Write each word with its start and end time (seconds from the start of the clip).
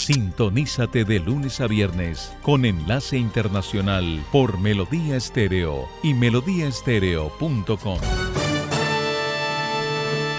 Sintonízate 0.00 1.04
de 1.04 1.20
lunes 1.20 1.60
a 1.60 1.66
viernes 1.66 2.34
con 2.40 2.64
enlace 2.64 3.18
internacional 3.18 4.24
por 4.32 4.58
Melodía 4.58 5.16
Estéreo 5.16 5.90
y 6.02 6.14
melodíaestéreo.com. 6.14 7.98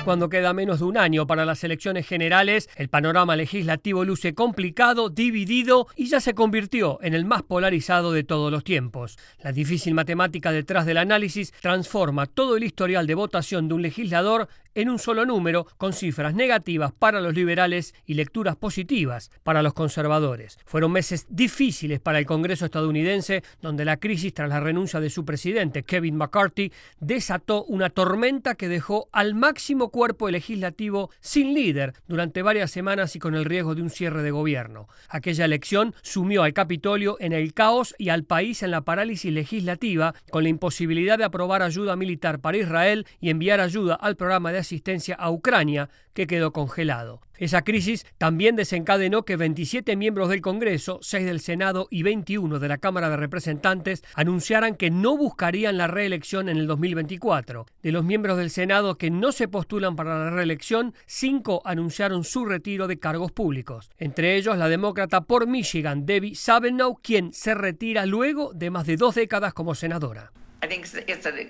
Cuando 0.03 0.29
queda 0.29 0.51
menos 0.53 0.79
de 0.79 0.85
un 0.85 0.97
año 0.97 1.27
para 1.27 1.45
las 1.45 1.63
elecciones 1.63 2.07
generales, 2.07 2.70
el 2.75 2.89
panorama 2.89 3.35
legislativo 3.35 4.03
luce 4.03 4.34
complicado, 4.34 5.09
dividido 5.09 5.85
y 5.95 6.07
ya 6.07 6.20
se 6.20 6.34
convirtió 6.34 6.98
en 7.03 7.13
el 7.13 7.23
más 7.23 7.43
polarizado 7.43 8.12
de 8.12 8.23
todos 8.23 8.51
los 8.51 8.63
tiempos. 8.63 9.20
La 9.43 9.51
difícil 9.51 9.93
matemática 9.93 10.51
detrás 10.51 10.87
del 10.87 10.98
análisis 10.98 11.53
transforma 11.62 12.25
todo 12.25 12.57
el 12.57 12.63
historial 12.63 13.05
de 13.05 13.13
votación 13.13 13.67
de 13.67 13.75
un 13.75 13.84
legislador 13.84 14.49
en 14.75 14.89
un 14.89 14.99
solo 14.99 15.25
número, 15.25 15.67
con 15.77 15.93
cifras 15.93 16.34
negativas 16.34 16.91
para 16.91 17.21
los 17.21 17.34
liberales 17.34 17.93
y 18.05 18.13
lecturas 18.13 18.55
positivas 18.55 19.31
para 19.43 19.62
los 19.62 19.73
conservadores. 19.73 20.57
Fueron 20.66 20.91
meses 20.91 21.25
difíciles 21.29 21.99
para 21.99 22.20
el 22.20 22.25
Congreso 22.25 22.65
estadounidense, 22.65 23.43
donde 23.62 23.85
la 23.85 23.98
crisis 23.98 24.34
tras 24.34 24.49
la 24.49 24.60
renuncia 24.60 24.99
de 24.99 25.10
su 25.10 25.26
presidente, 25.26 25.84
Kevin 25.84 26.15
McCarthy, 26.15 26.71
desató 26.99 27.63
una 27.65 27.90
tormenta 27.90 28.55
que 28.55 28.70
dejó 28.70 29.10
al 29.12 29.35
máximo 29.35 29.90
cuerpo 29.90 30.29
legislativo 30.29 31.12
sin 31.20 31.54
líder 31.54 31.93
durante 32.07 32.41
varias 32.41 32.71
semanas 32.71 33.15
y 33.15 33.20
con 33.20 33.35
el 33.35 33.45
riesgo 33.45 33.76
de 33.76 33.82
un 33.82 33.90
cierre 33.90 34.23
de 34.23 34.32
gobierno. 34.32 34.88
Aquella 35.10 35.45
elección 35.45 35.93
sumió 36.01 36.43
al 36.43 36.54
Capitolio 36.54 37.17
en 37.20 37.34
el 37.34 37.54
caos 37.54 37.95
y 37.98 38.10
al 38.10 38.23
país 38.23 38.63
en 38.63 38.71
la 38.71 38.82
parálisis 38.82 39.32
legislativa, 39.32 40.13
con 40.29 40.43
la 40.43 40.49
imposibilidad 40.49 41.17
de 41.17 41.26
aprobar 41.26 41.62
ayuda 41.62 41.95
militar 41.95 42.40
para 42.40 42.57
Israel 42.57 43.05
y 43.20 43.29
enviar 43.29 43.60
ayuda 43.60 43.95
al 43.95 44.15
programa 44.15 44.51
de 44.51 44.60
asistencia 44.62 45.15
a 45.15 45.29
Ucrania, 45.29 45.90
que 46.13 46.27
quedó 46.27 46.51
congelado. 46.51 47.21
Esa 47.37 47.63
crisis 47.63 48.05
también 48.20 48.55
desencadenó 48.55 49.23
que 49.23 49.35
27 49.35 49.95
miembros 49.95 50.29
del 50.29 50.41
Congreso, 50.41 50.99
6 51.01 51.26
del 51.26 51.40
Senado 51.40 51.87
y 51.90 52.04
21 52.04 52.59
de 52.59 52.67
la 52.67 52.77
Cámara 52.77 53.09
de 53.09 53.17
Representantes 53.17 54.04
anunciaran 54.13 54.76
que 54.76 54.91
no 54.91 55.17
buscarían 55.17 55.77
la 55.77 55.87
reelección 55.87 56.49
en 56.49 56.57
el 56.57 56.67
2024. 56.67 57.65
De 57.82 57.91
los 57.91 58.05
miembros 58.05 58.37
del 58.37 58.51
Senado 58.51 58.99
que 58.99 59.09
no 59.09 59.32
se 59.32 59.48
postulan 59.48 59.95
para 59.95 60.20
la 60.20 60.29
reelección, 60.29 60.93
5 61.07 61.63
anunciaron 61.65 62.23
su 62.23 62.45
retiro 62.45 62.87
de 62.87 62.99
cargos 62.99 63.32
públicos. 63.32 63.89
Entre 63.98 64.35
ellos 64.35 64.57
la 64.57 64.69
demócrata 64.69 65.22
por 65.22 65.47
Michigan, 65.47 66.06
Debbie 66.06 66.35
Sabenow, 66.35 67.00
quien 67.01 67.34
se 67.34 67.56
retira 67.56 68.06
luego 68.06 68.53
de 68.53 68.69
más 68.69 68.85
de 68.85 68.97
dos 68.97 69.16
décadas 69.16 69.53
como 69.53 69.73
senadora. 69.73 70.31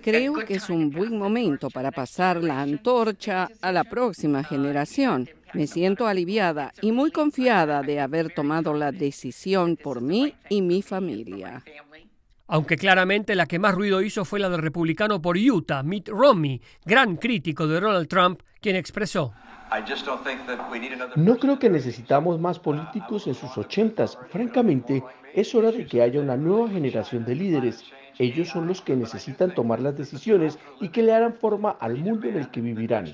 Creo 0.02 0.34
que 0.46 0.56
es 0.56 0.70
un 0.70 0.90
buen 0.90 1.18
momento 1.18 1.70
para 1.70 1.92
pasar 1.92 2.42
la 2.42 2.62
antorcha 2.62 3.50
a 3.62 3.72
la 3.72 3.84
próxima 3.84 4.44
generación. 4.44 5.30
Me 5.54 5.68
siento 5.68 6.08
aliviada 6.08 6.72
y 6.82 6.92
muy 6.92 7.12
confiada 7.12 7.82
de 7.82 8.00
haber 8.00 8.34
tomado 8.34 8.74
la 8.74 8.92
decisión 8.92 9.76
por 9.76 10.02
mí 10.02 10.34
y 10.50 10.62
mi 10.62 10.82
familia. 10.82 11.62
Aunque 12.48 12.78
claramente 12.78 13.36
la 13.36 13.46
que 13.46 13.60
más 13.60 13.76
ruido 13.76 14.02
hizo 14.02 14.26
fue 14.26 14.40
la 14.40 14.50
del 14.50 14.62
republicano 14.62 15.22
por 15.22 15.38
Utah, 15.38 15.84
Mitt 15.84 16.10
Romney, 16.10 16.62
gran 16.86 17.18
crítico 17.18 17.68
de 17.68 17.80
Donald 17.80 18.08
Trump, 18.08 18.42
quien 18.60 18.76
expresó. 18.76 19.34
No 21.16 21.38
creo 21.38 21.60
que 21.60 21.70
necesitamos 21.70 22.40
más 22.40 22.60
políticos 22.60 23.28
en 23.28 23.36
sus 23.36 23.58
ochentas. 23.58 24.18
Francamente, 24.30 25.02
es 25.34 25.56
hora 25.56 25.72
de 25.72 25.86
que 25.86 26.02
haya 26.02 26.20
una 26.20 26.36
nueva 26.36 26.70
generación 26.70 27.24
de 27.24 27.36
líderes. 27.36 27.86
Ellos 28.22 28.50
son 28.50 28.68
los 28.68 28.84
que 28.84 28.96
necesitan 28.96 29.56
tomar 29.56 29.80
las 29.80 29.98
decisiones 29.98 30.60
y 30.80 30.90
que 30.90 31.02
le 31.02 31.12
harán 31.12 31.34
forma 31.34 31.72
al 31.72 31.98
mundo 31.98 32.28
en 32.28 32.38
el 32.38 32.52
que 32.52 32.62
vivirán. 32.62 33.12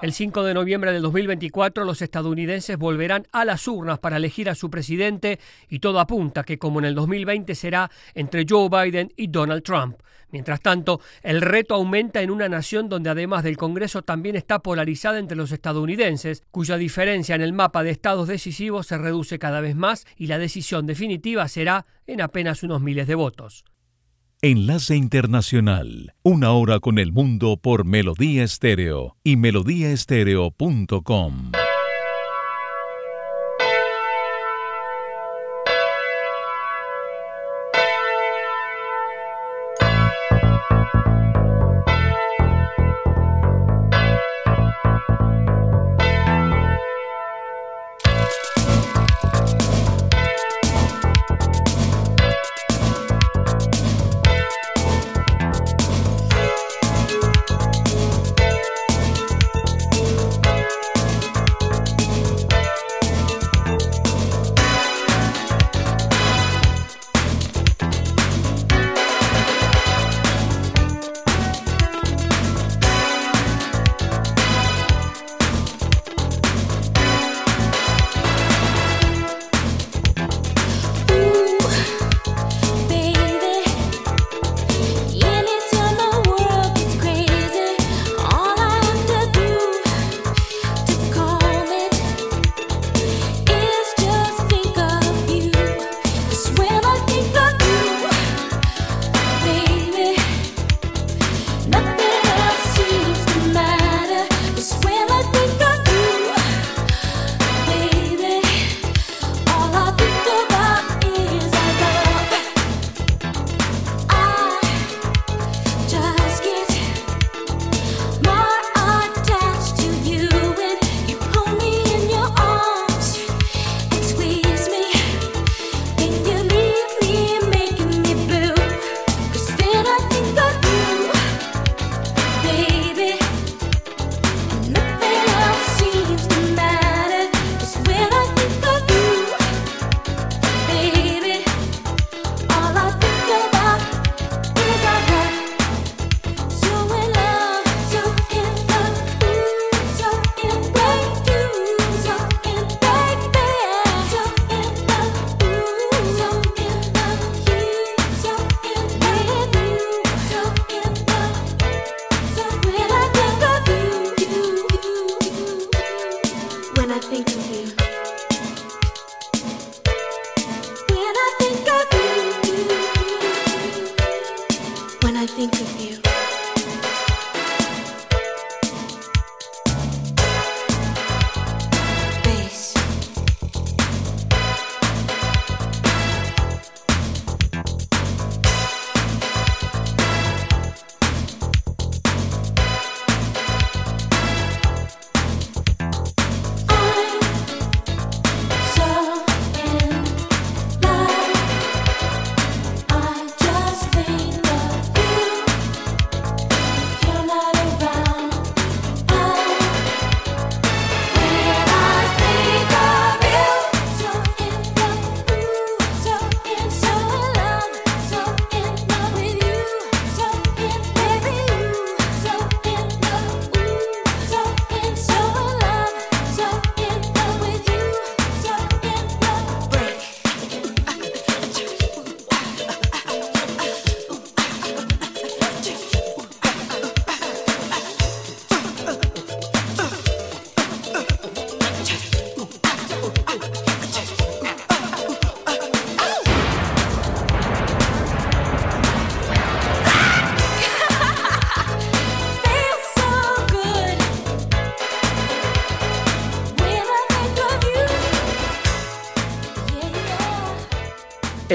El 0.00 0.14
5 0.14 0.44
de 0.44 0.54
noviembre 0.54 0.92
del 0.92 1.02
2024 1.02 1.84
los 1.84 2.00
estadounidenses 2.00 2.78
volverán 2.78 3.26
a 3.32 3.44
las 3.44 3.68
urnas 3.68 3.98
para 3.98 4.16
elegir 4.16 4.48
a 4.48 4.54
su 4.54 4.70
presidente 4.70 5.38
y 5.68 5.80
todo 5.80 6.00
apunta 6.00 6.42
que 6.42 6.56
como 6.56 6.78
en 6.78 6.86
el 6.86 6.94
2020 6.94 7.54
será 7.54 7.90
entre 8.14 8.46
Joe 8.48 8.70
Biden 8.70 9.12
y 9.14 9.26
Donald 9.26 9.62
Trump. 9.62 9.98
Mientras 10.30 10.62
tanto, 10.62 11.02
el 11.22 11.42
reto 11.42 11.74
aumenta 11.74 12.22
en 12.22 12.30
una 12.30 12.48
nación 12.48 12.88
donde 12.88 13.10
además 13.10 13.44
del 13.44 13.58
Congreso 13.58 14.00
también 14.00 14.36
está 14.36 14.60
polarizada 14.60 15.18
entre 15.18 15.36
los 15.36 15.52
estadounidenses, 15.52 16.44
cuya 16.50 16.78
diferencia 16.78 17.34
en 17.34 17.42
el 17.42 17.52
mapa 17.52 17.82
de 17.82 17.90
estados 17.90 18.26
decisivos 18.26 18.86
se 18.86 18.96
reduce 18.96 19.38
cada 19.38 19.60
vez 19.60 19.76
más 19.76 20.06
y 20.16 20.28
la 20.28 20.38
decisión 20.38 20.86
definitiva 20.86 21.46
será 21.46 21.84
en 22.06 22.22
apenas 22.22 22.62
unos 22.62 22.80
miles 22.80 23.06
de 23.06 23.14
votos. 23.14 23.66
Enlace 24.40 24.94
Internacional, 24.94 26.14
una 26.22 26.52
hora 26.52 26.78
con 26.78 27.00
el 27.00 27.10
mundo 27.10 27.58
por 27.60 27.84
Melodía 27.84 28.44
Estéreo 28.44 29.16
y 29.24 29.34
melodíaestéreo.com. 29.34 31.50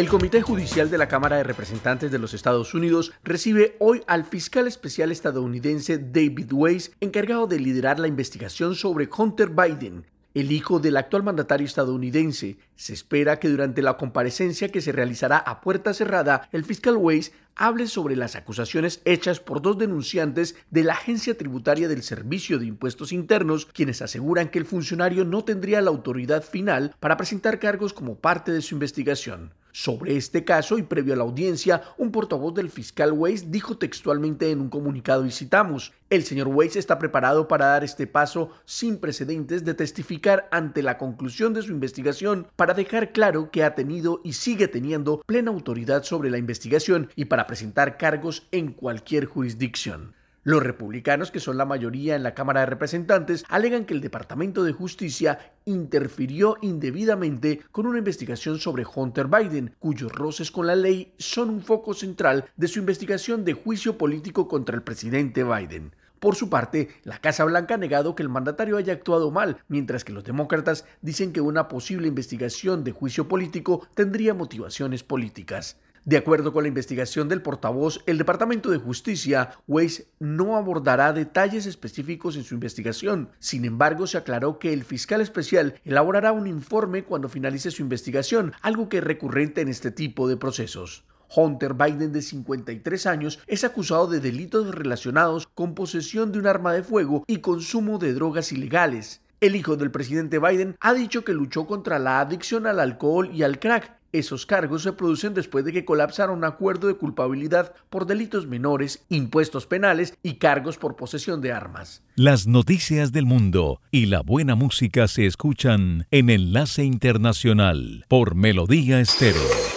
El 0.03 0.09
Comité 0.09 0.41
Judicial 0.41 0.91
de 0.91 0.97
la 0.97 1.07
Cámara 1.07 1.37
de 1.37 1.45
Representantes 1.45 2.11
de 2.11 2.19
los 2.19 2.33
Estados 2.33 2.73
Unidos 2.73 3.13
recibe 3.23 3.77
hoy 3.79 4.03
al 4.05 4.25
fiscal 4.25 4.67
especial 4.67 5.13
estadounidense 5.13 5.97
David 5.97 6.51
Weiss, 6.51 6.91
encargado 6.99 7.47
de 7.47 7.57
liderar 7.57 7.99
la 7.99 8.09
investigación 8.09 8.75
sobre 8.75 9.07
Hunter 9.17 9.51
Biden, 9.51 10.05
el 10.33 10.51
hijo 10.51 10.79
del 10.79 10.97
actual 10.97 11.23
mandatario 11.23 11.65
estadounidense. 11.65 12.57
Se 12.75 12.91
espera 12.91 13.39
que 13.39 13.47
durante 13.47 13.81
la 13.81 13.95
comparecencia 13.95 14.67
que 14.67 14.81
se 14.81 14.91
realizará 14.91 15.37
a 15.37 15.61
puerta 15.61 15.93
cerrada, 15.93 16.49
el 16.51 16.65
fiscal 16.65 16.97
Weiss 16.97 17.31
hable 17.55 17.87
sobre 17.87 18.17
las 18.17 18.35
acusaciones 18.35 18.99
hechas 19.05 19.39
por 19.39 19.61
dos 19.61 19.77
denunciantes 19.77 20.57
de 20.69 20.83
la 20.83 20.95
Agencia 20.95 21.37
Tributaria 21.37 21.87
del 21.87 22.03
Servicio 22.03 22.59
de 22.59 22.65
Impuestos 22.65 23.13
Internos, 23.13 23.67
quienes 23.67 24.01
aseguran 24.01 24.49
que 24.49 24.59
el 24.59 24.65
funcionario 24.65 25.23
no 25.23 25.45
tendría 25.45 25.81
la 25.81 25.91
autoridad 25.91 26.43
final 26.43 26.93
para 26.99 27.15
presentar 27.15 27.57
cargos 27.57 27.93
como 27.93 28.15
parte 28.15 28.51
de 28.51 28.61
su 28.61 28.75
investigación. 28.75 29.53
Sobre 29.75 30.15
este 30.17 30.45
caso 30.45 30.77
y 30.77 30.83
previo 30.83 31.15
a 31.15 31.17
la 31.17 31.23
audiencia, 31.23 31.81
un 31.97 32.11
portavoz 32.11 32.53
del 32.53 32.69
fiscal 32.69 33.11
Weiss 33.11 33.49
dijo 33.49 33.75
textualmente 33.75 34.51
en 34.51 34.61
un 34.61 34.69
comunicado 34.69 35.25
y 35.25 35.31
citamos, 35.31 35.93
el 36.11 36.23
señor 36.25 36.49
Weiss 36.49 36.75
está 36.75 36.99
preparado 36.99 37.47
para 37.47 37.65
dar 37.65 37.83
este 37.83 38.05
paso 38.05 38.51
sin 38.65 38.99
precedentes 38.99 39.65
de 39.65 39.73
testificar 39.73 40.47
ante 40.51 40.83
la 40.83 40.99
conclusión 40.99 41.55
de 41.55 41.63
su 41.63 41.71
investigación 41.71 42.45
para 42.55 42.75
dejar 42.75 43.13
claro 43.13 43.49
que 43.49 43.63
ha 43.63 43.73
tenido 43.73 44.21
y 44.23 44.33
sigue 44.33 44.67
teniendo 44.67 45.21
plena 45.25 45.49
autoridad 45.49 46.03
sobre 46.03 46.29
la 46.29 46.37
investigación 46.37 47.09
y 47.15 47.25
para 47.25 47.47
presentar 47.47 47.97
cargos 47.97 48.47
en 48.51 48.73
cualquier 48.73 49.25
jurisdicción. 49.25 50.13
Los 50.45 50.61
republicanos, 50.61 51.31
que 51.31 51.39
son 51.39 51.57
la 51.57 51.63
mayoría 51.63 52.17
en 52.17 52.23
la 52.23 52.33
Cámara 52.33 52.59
de 52.59 52.65
Representantes, 52.65 53.45
alegan 53.47 53.85
que 53.85 53.93
el 53.93 54.01
Departamento 54.01 54.65
de 54.65 54.73
Justicia 54.73 55.53
interfirió 55.63 56.57
indebidamente 56.61 57.61
con 57.71 57.87
una 57.87 57.99
investigación 57.99 58.59
sobre 58.59 58.85
Hunter 58.85 59.27
Biden, 59.27 59.73
cuyos 59.79 60.11
roces 60.11 60.51
con 60.51 60.67
la 60.67 60.75
ley 60.75 61.13
son 61.17 61.49
un 61.49 61.61
foco 61.61 61.93
central 61.93 62.49
de 62.57 62.67
su 62.67 62.79
investigación 62.79 63.45
de 63.45 63.53
juicio 63.53 63.97
político 63.97 64.49
contra 64.49 64.75
el 64.75 64.83
presidente 64.83 65.45
Biden. 65.45 65.95
Por 66.19 66.35
su 66.35 66.49
parte, 66.49 66.89
la 67.03 67.19
Casa 67.19 67.45
Blanca 67.45 67.75
ha 67.75 67.77
negado 67.77 68.13
que 68.13 68.23
el 68.23 68.29
mandatario 68.29 68.75
haya 68.75 68.91
actuado 68.91 69.31
mal, 69.31 69.57
mientras 69.69 70.03
que 70.03 70.11
los 70.11 70.25
demócratas 70.25 70.85
dicen 71.01 71.31
que 71.31 71.39
una 71.39 71.69
posible 71.69 72.09
investigación 72.09 72.83
de 72.83 72.91
juicio 72.91 73.29
político 73.29 73.87
tendría 73.93 74.33
motivaciones 74.33 75.03
políticas. 75.03 75.77
De 76.05 76.17
acuerdo 76.17 76.51
con 76.51 76.63
la 76.63 76.67
investigación 76.67 77.29
del 77.29 77.41
portavoz, 77.41 78.03
el 78.07 78.17
Departamento 78.17 78.69
de 78.71 78.77
Justicia, 78.77 79.51
Weiss 79.67 80.07
no 80.19 80.57
abordará 80.57 81.13
detalles 81.13 81.65
específicos 81.65 82.35
en 82.35 82.43
su 82.43 82.55
investigación. 82.55 83.29
Sin 83.39 83.63
embargo, 83.63 84.05
se 84.05 84.17
aclaró 84.17 84.59
que 84.59 84.73
el 84.73 84.83
fiscal 84.83 85.21
especial 85.21 85.79
elaborará 85.85 86.33
un 86.33 86.45
informe 86.45 87.05
cuando 87.05 87.29
finalice 87.29 87.71
su 87.71 87.81
investigación, 87.81 88.51
algo 88.61 88.89
que 88.89 88.97
es 88.97 89.03
recurrente 89.03 89.61
en 89.61 89.69
este 89.69 89.91
tipo 89.91 90.27
de 90.27 90.35
procesos. 90.35 91.05
Hunter 91.33 91.73
Biden, 91.73 92.11
de 92.11 92.21
53 92.21 93.05
años, 93.05 93.39
es 93.47 93.63
acusado 93.63 94.07
de 94.07 94.19
delitos 94.19 94.75
relacionados 94.75 95.47
con 95.47 95.73
posesión 95.73 96.33
de 96.33 96.39
un 96.39 96.47
arma 96.47 96.73
de 96.73 96.83
fuego 96.83 97.23
y 97.27 97.37
consumo 97.37 97.97
de 97.97 98.13
drogas 98.13 98.51
ilegales. 98.51 99.21
El 99.39 99.55
hijo 99.55 99.77
del 99.77 99.89
presidente 99.89 100.37
Biden 100.37 100.75
ha 100.81 100.93
dicho 100.93 101.23
que 101.23 101.33
luchó 101.33 101.65
contra 101.65 101.97
la 101.97 102.19
adicción 102.19 102.67
al 102.67 102.81
alcohol 102.81 103.29
y 103.33 103.43
al 103.43 103.59
crack 103.59 104.02
esos 104.13 104.45
cargos 104.45 104.83
se 104.83 104.93
producen 104.93 105.33
después 105.33 105.65
de 105.65 105.73
que 105.73 105.83
colapsara 105.83 106.31
un 106.31 106.45
acuerdo 106.45 106.87
de 106.87 106.93
culpabilidad 106.93 107.73
por 107.89 108.05
delitos 108.05 108.47
menores, 108.47 109.05
impuestos 109.09 109.65
penales 109.65 110.17
y 110.23 110.35
cargos 110.35 110.77
por 110.77 110.95
posesión 110.95 111.41
de 111.41 111.51
armas. 111.51 112.03
Las 112.15 112.47
noticias 112.47 113.11
del 113.11 113.25
mundo 113.25 113.81
y 113.91 114.05
la 114.05 114.21
buena 114.21 114.55
música 114.55 115.07
se 115.07 115.25
escuchan 115.25 116.07
en 116.11 116.29
Enlace 116.29 116.83
Internacional 116.83 118.05
por 118.07 118.35
Melodía 118.35 119.01
Estéreo. 119.01 119.72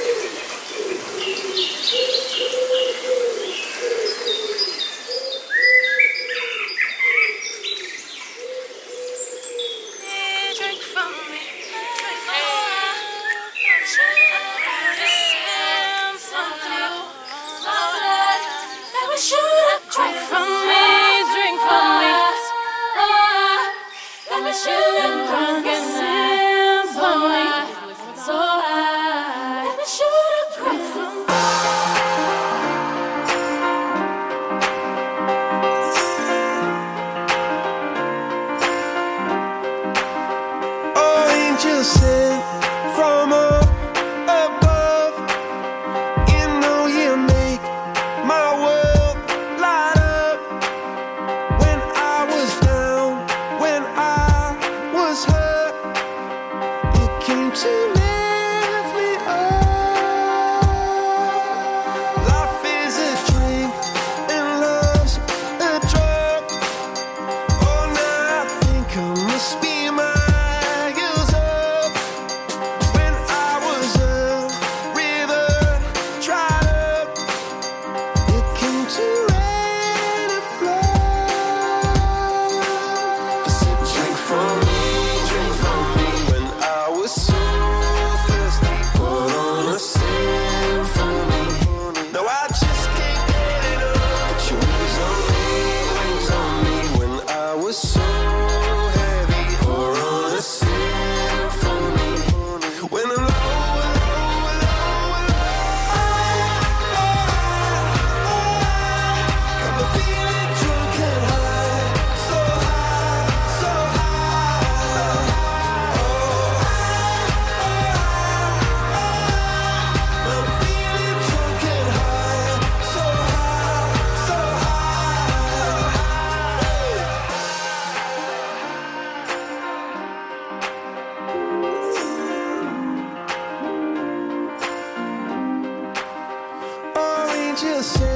just 137.57 138.16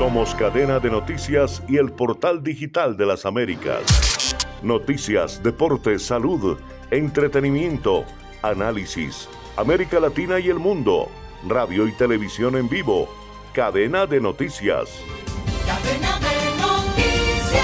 Somos 0.00 0.34
cadena 0.34 0.80
de 0.80 0.88
noticias 0.88 1.62
y 1.68 1.76
el 1.76 1.92
portal 1.92 2.42
digital 2.42 2.96
de 2.96 3.04
las 3.04 3.26
Américas. 3.26 4.34
Noticias, 4.62 5.42
deportes, 5.42 6.00
salud, 6.00 6.58
entretenimiento, 6.90 8.06
análisis, 8.40 9.28
América 9.58 10.00
Latina 10.00 10.40
y 10.40 10.48
el 10.48 10.58
mundo, 10.58 11.10
radio 11.46 11.86
y 11.86 11.92
televisión 11.92 12.56
en 12.56 12.66
vivo, 12.70 13.10
cadena 13.52 14.06
de 14.06 14.22
noticias. 14.22 14.88
Cadena 15.66 16.18
de 16.18 16.62
noticias. 16.62 17.60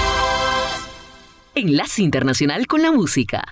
Enlace 1.55 2.03
Internacional 2.03 2.67
con 2.67 2.83
la 2.83 2.91
Música. 2.91 3.51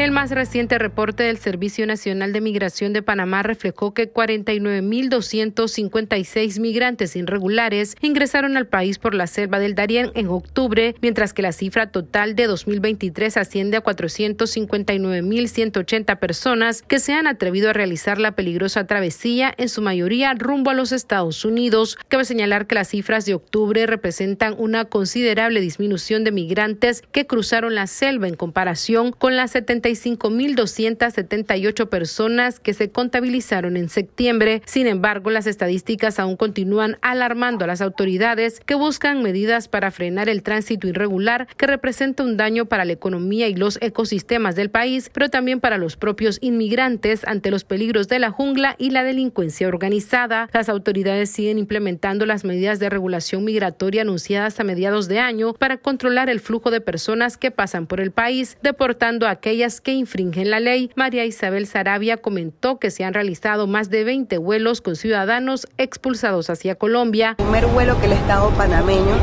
El 0.00 0.10
más 0.12 0.30
reciente 0.30 0.78
reporte 0.78 1.24
del 1.24 1.36
Servicio 1.36 1.86
Nacional 1.86 2.32
de 2.32 2.40
Migración 2.40 2.94
de 2.94 3.02
Panamá 3.02 3.42
reflejó 3.42 3.92
que 3.92 4.10
49.256 4.10 6.58
migrantes 6.58 7.16
irregulares 7.16 7.98
ingresaron 8.00 8.56
al 8.56 8.66
país 8.66 8.98
por 8.98 9.14
la 9.14 9.26
selva 9.26 9.58
del 9.58 9.74
Darién 9.74 10.10
en 10.14 10.28
octubre, 10.28 10.94
mientras 11.02 11.34
que 11.34 11.42
la 11.42 11.52
cifra 11.52 11.90
total 11.90 12.34
de 12.34 12.46
2023 12.46 13.36
asciende 13.36 13.76
a 13.76 13.82
459.180 13.82 16.18
personas 16.18 16.80
que 16.80 16.98
se 16.98 17.12
han 17.12 17.26
atrevido 17.26 17.68
a 17.68 17.74
realizar 17.74 18.18
la 18.18 18.32
peligrosa 18.32 18.86
travesía, 18.86 19.52
en 19.58 19.68
su 19.68 19.82
mayoría 19.82 20.32
rumbo 20.32 20.70
a 20.70 20.74
los 20.74 20.92
Estados 20.92 21.44
Unidos. 21.44 21.98
Cabe 22.08 22.24
señalar 22.24 22.66
que 22.66 22.76
las 22.76 22.88
cifras 22.88 23.26
de 23.26 23.34
octubre 23.34 23.86
representan 23.86 24.54
una 24.56 24.86
considerable 24.86 25.60
disminución 25.60 26.24
de 26.24 26.32
migrantes 26.32 27.02
que 27.12 27.26
cruzaron 27.26 27.74
la 27.74 27.86
selva 27.86 28.28
en 28.28 28.36
comparación 28.36 29.12
con 29.12 29.36
las 29.36 29.50
70 29.50 29.89
5.278 29.92 31.88
personas 31.88 32.60
que 32.60 32.74
se 32.74 32.90
contabilizaron 32.90 33.76
en 33.76 33.88
septiembre. 33.88 34.62
Sin 34.66 34.86
embargo, 34.86 35.30
las 35.30 35.46
estadísticas 35.46 36.18
aún 36.18 36.36
continúan 36.36 36.98
alarmando 37.02 37.64
a 37.64 37.68
las 37.68 37.80
autoridades 37.80 38.60
que 38.60 38.74
buscan 38.74 39.22
medidas 39.22 39.68
para 39.68 39.90
frenar 39.90 40.28
el 40.28 40.42
tránsito 40.42 40.88
irregular 40.88 41.46
que 41.56 41.66
representa 41.66 42.22
un 42.22 42.36
daño 42.36 42.66
para 42.66 42.84
la 42.84 42.92
economía 42.92 43.48
y 43.48 43.54
los 43.54 43.78
ecosistemas 43.80 44.56
del 44.56 44.70
país, 44.70 45.10
pero 45.12 45.28
también 45.28 45.60
para 45.60 45.78
los 45.78 45.96
propios 45.96 46.38
inmigrantes 46.40 47.24
ante 47.26 47.50
los 47.50 47.64
peligros 47.64 48.08
de 48.08 48.18
la 48.18 48.30
jungla 48.30 48.76
y 48.78 48.90
la 48.90 49.04
delincuencia 49.04 49.68
organizada. 49.68 50.48
Las 50.52 50.68
autoridades 50.68 51.30
siguen 51.30 51.58
implementando 51.58 52.26
las 52.26 52.44
medidas 52.44 52.78
de 52.78 52.90
regulación 52.90 53.44
migratoria 53.44 54.02
anunciadas 54.02 54.58
a 54.60 54.64
mediados 54.64 55.08
de 55.08 55.18
año 55.18 55.54
para 55.54 55.78
controlar 55.78 56.30
el 56.30 56.40
flujo 56.40 56.70
de 56.70 56.80
personas 56.80 57.36
que 57.36 57.50
pasan 57.50 57.86
por 57.86 58.00
el 58.00 58.10
país, 58.10 58.56
deportando 58.62 59.26
a 59.26 59.30
aquellas 59.30 59.79
que 59.80 59.92
infringen 59.92 60.50
la 60.50 60.60
ley. 60.60 60.90
María 60.94 61.24
Isabel 61.24 61.66
Sarabia 61.66 62.16
comentó 62.16 62.78
que 62.78 62.90
se 62.90 63.04
han 63.04 63.14
realizado 63.14 63.66
más 63.66 63.90
de 63.90 64.04
20 64.04 64.38
vuelos 64.38 64.80
con 64.80 64.96
ciudadanos 64.96 65.66
expulsados 65.78 66.50
hacia 66.50 66.74
Colombia. 66.74 67.36
El 67.38 67.44
primer 67.44 67.66
vuelo 67.66 67.98
que 68.00 68.06
el 68.06 68.12
Estado 68.12 68.50
panameño 68.50 69.16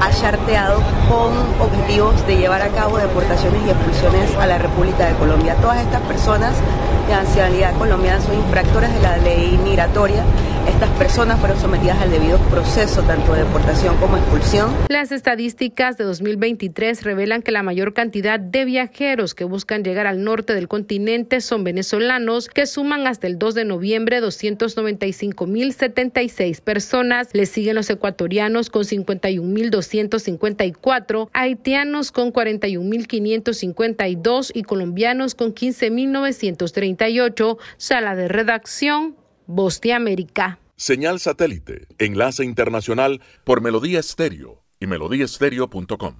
ha 0.00 0.10
charteado 0.10 0.82
con 1.08 1.32
objetivos 1.60 2.26
de 2.26 2.36
llevar 2.36 2.62
a 2.62 2.68
cabo 2.68 2.98
deportaciones 2.98 3.60
y 3.66 3.70
expulsiones 3.70 4.34
a 4.36 4.46
la 4.46 4.58
República 4.58 5.08
de 5.08 5.14
Colombia. 5.14 5.54
Todas 5.56 5.78
estas 5.78 6.02
personas 6.02 6.54
de 7.06 7.14
nacionalidad 7.14 7.76
colombiana 7.78 8.20
son 8.20 8.34
infractores 8.34 8.92
de 8.92 9.00
la 9.00 9.16
ley 9.18 9.58
migratoria 9.64 10.24
estas 10.68 10.90
personas 10.98 11.38
fueron 11.38 11.60
sometidas 11.60 12.00
al 12.00 12.10
debido 12.10 12.38
proceso 12.50 13.02
tanto 13.02 13.34
de 13.34 13.44
deportación 13.44 13.96
como 13.98 14.16
expulsión. 14.16 14.74
Las 14.88 15.12
estadísticas 15.12 15.96
de 15.96 16.02
2023 16.04 17.02
revelan 17.02 17.42
que 17.42 17.52
la 17.52 17.62
mayor 17.62 17.94
cantidad 17.94 18.40
de 18.40 18.64
viajeros 18.64 19.34
que 19.34 19.44
buscan 19.44 19.84
llegar 19.84 20.06
al 20.06 20.24
norte 20.24 20.54
del 20.54 20.68
continente 20.68 21.40
son 21.40 21.64
venezolanos, 21.64 22.48
que 22.48 22.66
suman 22.66 23.06
hasta 23.06 23.26
el 23.26 23.38
2 23.38 23.54
de 23.54 23.64
noviembre 23.64 24.22
295.076 24.22 26.60
personas. 26.60 27.28
Le 27.32 27.46
siguen 27.46 27.74
los 27.74 27.88
ecuatorianos 27.90 28.70
con 28.70 28.84
51.254, 28.84 31.28
haitianos 31.32 32.12
con 32.12 32.32
41.552 32.32 34.50
y 34.54 34.62
colombianos 34.62 35.34
con 35.34 35.52
15.938. 35.54 37.58
Sala 37.76 38.14
de 38.16 38.28
redacción 38.28 39.16
Voz 39.46 39.80
de 39.80 39.92
América. 39.92 40.58
Señal 40.76 41.20
satélite, 41.20 41.86
enlace 41.98 42.44
internacional 42.44 43.20
por 43.44 43.60
Melodía 43.60 44.00
Estéreo 44.00 44.64
y 44.80 44.86
melodíaestéreo.com. 44.86 46.14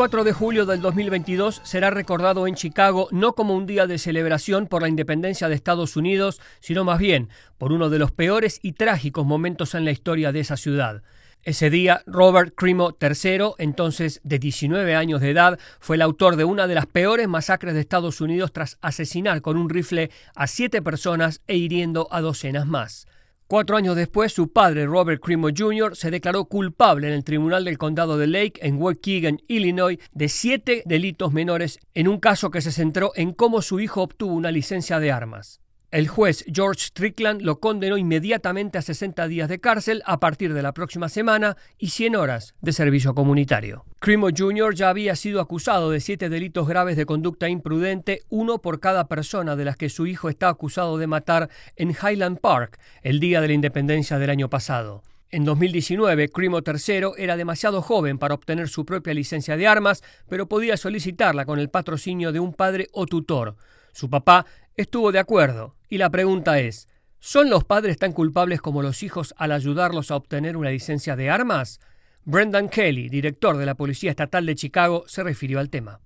4 0.00 0.24
de 0.24 0.32
julio 0.32 0.64
del 0.64 0.80
2022 0.80 1.60
será 1.62 1.90
recordado 1.90 2.46
en 2.46 2.54
Chicago 2.54 3.08
no 3.10 3.34
como 3.34 3.54
un 3.54 3.66
día 3.66 3.86
de 3.86 3.98
celebración 3.98 4.66
por 4.66 4.80
la 4.80 4.88
independencia 4.88 5.46
de 5.46 5.54
Estados 5.54 5.94
Unidos, 5.94 6.40
sino 6.60 6.84
más 6.84 6.98
bien 6.98 7.28
por 7.58 7.70
uno 7.70 7.90
de 7.90 7.98
los 7.98 8.10
peores 8.10 8.60
y 8.62 8.72
trágicos 8.72 9.26
momentos 9.26 9.74
en 9.74 9.84
la 9.84 9.90
historia 9.90 10.32
de 10.32 10.40
esa 10.40 10.56
ciudad. 10.56 11.02
Ese 11.42 11.68
día, 11.68 12.02
Robert 12.06 12.54
Crimo 12.56 12.96
III, 12.98 13.56
entonces 13.58 14.22
de 14.24 14.38
19 14.38 14.94
años 14.94 15.20
de 15.20 15.32
edad, 15.32 15.58
fue 15.80 15.96
el 15.96 16.02
autor 16.02 16.36
de 16.36 16.44
una 16.44 16.66
de 16.66 16.76
las 16.76 16.86
peores 16.86 17.28
masacres 17.28 17.74
de 17.74 17.80
Estados 17.80 18.22
Unidos 18.22 18.54
tras 18.54 18.78
asesinar 18.80 19.42
con 19.42 19.58
un 19.58 19.68
rifle 19.68 20.10
a 20.34 20.46
siete 20.46 20.80
personas 20.80 21.42
e 21.46 21.58
hiriendo 21.58 22.08
a 22.10 22.22
docenas 22.22 22.66
más. 22.66 23.06
Cuatro 23.50 23.76
años 23.76 23.96
después, 23.96 24.32
su 24.32 24.52
padre, 24.52 24.86
Robert 24.86 25.20
Crimo 25.20 25.48
Jr., 25.48 25.96
se 25.96 26.12
declaró 26.12 26.44
culpable 26.44 27.08
en 27.08 27.14
el 27.14 27.24
Tribunal 27.24 27.64
del 27.64 27.78
Condado 27.78 28.16
de 28.16 28.28
Lake, 28.28 28.60
en 28.62 28.80
Waukegan, 28.80 29.40
Illinois, 29.48 29.98
de 30.12 30.28
siete 30.28 30.84
delitos 30.86 31.32
menores 31.32 31.80
en 31.94 32.06
un 32.06 32.20
caso 32.20 32.52
que 32.52 32.60
se 32.60 32.70
centró 32.70 33.10
en 33.16 33.32
cómo 33.32 33.60
su 33.60 33.80
hijo 33.80 34.02
obtuvo 34.02 34.34
una 34.34 34.52
licencia 34.52 35.00
de 35.00 35.10
armas. 35.10 35.60
El 35.90 36.06
juez 36.06 36.44
George 36.46 36.86
Strickland 36.86 37.42
lo 37.42 37.58
condenó 37.58 37.98
inmediatamente 37.98 38.78
a 38.78 38.82
60 38.82 39.26
días 39.26 39.48
de 39.48 39.58
cárcel 39.58 40.04
a 40.06 40.20
partir 40.20 40.54
de 40.54 40.62
la 40.62 40.72
próxima 40.72 41.08
semana 41.08 41.56
y 41.78 41.88
100 41.88 42.14
horas 42.14 42.54
de 42.60 42.72
servicio 42.72 43.12
comunitario. 43.12 43.84
Crimo 43.98 44.28
Jr. 44.28 44.72
ya 44.72 44.88
había 44.88 45.16
sido 45.16 45.40
acusado 45.40 45.90
de 45.90 45.98
siete 45.98 46.28
delitos 46.28 46.68
graves 46.68 46.96
de 46.96 47.06
conducta 47.06 47.48
imprudente, 47.48 48.22
uno 48.28 48.58
por 48.58 48.78
cada 48.78 49.08
persona 49.08 49.56
de 49.56 49.64
las 49.64 49.76
que 49.76 49.88
su 49.88 50.06
hijo 50.06 50.28
está 50.28 50.48
acusado 50.48 50.96
de 50.96 51.08
matar 51.08 51.50
en 51.74 51.90
Highland 51.90 52.38
Park 52.38 52.78
el 53.02 53.18
día 53.18 53.40
de 53.40 53.48
la 53.48 53.54
independencia 53.54 54.20
del 54.20 54.30
año 54.30 54.48
pasado. 54.48 55.02
En 55.32 55.44
2019, 55.44 56.28
Crimo 56.28 56.58
III 56.58 57.14
era 57.18 57.36
demasiado 57.36 57.82
joven 57.82 58.18
para 58.18 58.34
obtener 58.34 58.68
su 58.68 58.84
propia 58.84 59.12
licencia 59.12 59.56
de 59.56 59.66
armas, 59.66 60.04
pero 60.28 60.46
podía 60.46 60.76
solicitarla 60.76 61.44
con 61.44 61.58
el 61.58 61.68
patrocinio 61.68 62.30
de 62.30 62.38
un 62.38 62.54
padre 62.54 62.86
o 62.92 63.06
tutor. 63.06 63.56
Su 63.92 64.08
papá 64.08 64.46
estuvo 64.76 65.10
de 65.10 65.18
acuerdo, 65.18 65.74
y 65.90 65.98
la 65.98 66.08
pregunta 66.08 66.60
es, 66.60 66.88
¿son 67.18 67.50
los 67.50 67.64
padres 67.64 67.98
tan 67.98 68.12
culpables 68.12 68.62
como 68.62 68.80
los 68.80 69.02
hijos 69.02 69.34
al 69.36 69.52
ayudarlos 69.52 70.10
a 70.10 70.16
obtener 70.16 70.56
una 70.56 70.70
licencia 70.70 71.16
de 71.16 71.28
armas? 71.28 71.80
Brendan 72.24 72.68
Kelly, 72.68 73.08
director 73.08 73.56
de 73.56 73.66
la 73.66 73.74
Policía 73.74 74.10
Estatal 74.10 74.46
de 74.46 74.54
Chicago, 74.54 75.04
se 75.08 75.24
refirió 75.24 75.58
al 75.58 75.68
tema. 75.68 76.00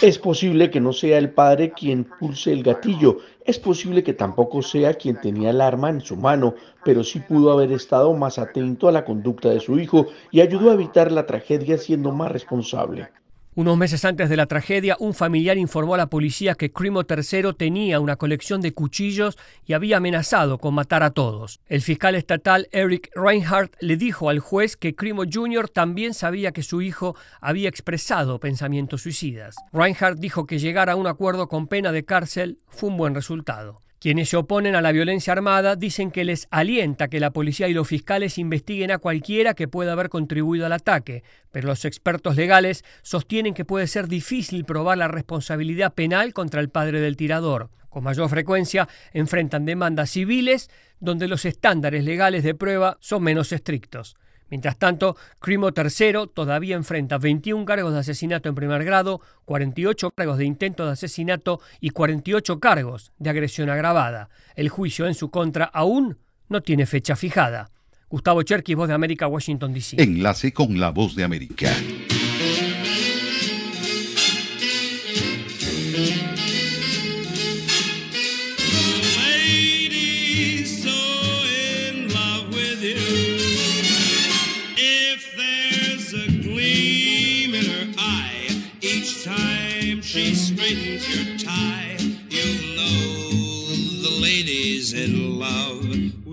Es 0.00 0.18
posible 0.18 0.70
que 0.70 0.80
no 0.80 0.92
sea 0.92 1.18
el 1.18 1.30
padre 1.30 1.72
quien 1.72 2.04
pulse 2.04 2.52
el 2.52 2.62
gatillo, 2.62 3.18
es 3.44 3.58
posible 3.58 4.02
que 4.04 4.12
tampoco 4.12 4.62
sea 4.62 4.94
quien 4.94 5.20
tenía 5.20 5.50
el 5.50 5.60
arma 5.60 5.90
en 5.90 6.00
su 6.00 6.16
mano, 6.16 6.54
pero 6.84 7.02
sí 7.02 7.20
pudo 7.20 7.52
haber 7.52 7.72
estado 7.72 8.14
más 8.14 8.38
atento 8.38 8.88
a 8.88 8.92
la 8.92 9.04
conducta 9.04 9.50
de 9.50 9.60
su 9.60 9.78
hijo 9.78 10.06
y 10.30 10.40
ayudó 10.40 10.70
a 10.70 10.74
evitar 10.74 11.10
la 11.10 11.26
tragedia 11.26 11.78
siendo 11.78 12.12
más 12.12 12.30
responsable. 12.30 13.08
Unos 13.56 13.76
meses 13.76 14.04
antes 14.04 14.28
de 14.28 14.36
la 14.36 14.46
tragedia, 14.46 14.96
un 14.98 15.14
familiar 15.14 15.56
informó 15.58 15.94
a 15.94 15.98
la 15.98 16.08
policía 16.08 16.56
que 16.56 16.72
Crimo 16.72 17.02
III 17.08 17.52
tenía 17.56 18.00
una 18.00 18.16
colección 18.16 18.60
de 18.60 18.72
cuchillos 18.72 19.38
y 19.64 19.74
había 19.74 19.98
amenazado 19.98 20.58
con 20.58 20.74
matar 20.74 21.04
a 21.04 21.10
todos. 21.10 21.60
El 21.68 21.80
fiscal 21.80 22.16
estatal 22.16 22.66
Eric 22.72 23.12
Reinhardt 23.14 23.76
le 23.78 23.96
dijo 23.96 24.28
al 24.28 24.40
juez 24.40 24.76
que 24.76 24.96
Crimo 24.96 25.22
Jr. 25.32 25.68
también 25.68 26.14
sabía 26.14 26.50
que 26.50 26.64
su 26.64 26.82
hijo 26.82 27.14
había 27.40 27.68
expresado 27.68 28.40
pensamientos 28.40 29.02
suicidas. 29.02 29.54
Reinhardt 29.72 30.18
dijo 30.18 30.46
que 30.46 30.58
llegar 30.58 30.90
a 30.90 30.96
un 30.96 31.06
acuerdo 31.06 31.46
con 31.46 31.68
pena 31.68 31.92
de 31.92 32.04
cárcel 32.04 32.58
fue 32.66 32.90
un 32.90 32.96
buen 32.96 33.14
resultado. 33.14 33.83
Quienes 34.04 34.28
se 34.28 34.36
oponen 34.36 34.74
a 34.74 34.82
la 34.82 34.92
violencia 34.92 35.32
armada 35.32 35.76
dicen 35.76 36.10
que 36.10 36.26
les 36.26 36.46
alienta 36.50 37.08
que 37.08 37.20
la 37.20 37.30
policía 37.30 37.68
y 37.68 37.72
los 37.72 37.88
fiscales 37.88 38.36
investiguen 38.36 38.90
a 38.90 38.98
cualquiera 38.98 39.54
que 39.54 39.66
pueda 39.66 39.92
haber 39.92 40.10
contribuido 40.10 40.66
al 40.66 40.74
ataque, 40.74 41.22
pero 41.50 41.68
los 41.68 41.86
expertos 41.86 42.36
legales 42.36 42.84
sostienen 43.00 43.54
que 43.54 43.64
puede 43.64 43.86
ser 43.86 44.06
difícil 44.06 44.66
probar 44.66 44.98
la 44.98 45.08
responsabilidad 45.08 45.94
penal 45.94 46.34
contra 46.34 46.60
el 46.60 46.68
padre 46.68 47.00
del 47.00 47.16
tirador. 47.16 47.70
Con 47.88 48.04
mayor 48.04 48.28
frecuencia 48.28 48.90
enfrentan 49.14 49.64
demandas 49.64 50.10
civiles 50.10 50.68
donde 51.00 51.26
los 51.26 51.46
estándares 51.46 52.04
legales 52.04 52.44
de 52.44 52.54
prueba 52.54 52.98
son 53.00 53.22
menos 53.22 53.52
estrictos. 53.52 54.16
Mientras 54.50 54.78
tanto, 54.78 55.16
Crimo 55.40 55.68
III 55.68 56.28
todavía 56.32 56.76
enfrenta 56.76 57.18
21 57.18 57.64
cargos 57.64 57.92
de 57.92 58.00
asesinato 58.00 58.48
en 58.48 58.54
primer 58.54 58.84
grado, 58.84 59.20
48 59.46 60.10
cargos 60.10 60.38
de 60.38 60.44
intento 60.44 60.86
de 60.86 60.92
asesinato 60.92 61.60
y 61.80 61.90
48 61.90 62.60
cargos 62.60 63.12
de 63.18 63.30
agresión 63.30 63.70
agravada. 63.70 64.28
El 64.54 64.68
juicio 64.68 65.06
en 65.06 65.14
su 65.14 65.30
contra 65.30 65.64
aún 65.64 66.18
no 66.48 66.60
tiene 66.60 66.86
fecha 66.86 67.16
fijada. 67.16 67.70
Gustavo 68.08 68.42
Cherky, 68.42 68.74
Voz 68.74 68.88
de 68.88 68.94
América, 68.94 69.26
Washington, 69.26 69.72
D.C. 69.72 70.00
Enlace 70.00 70.52
con 70.52 70.78
la 70.78 70.90
Voz 70.90 71.16
de 71.16 71.24
América. 71.24 71.70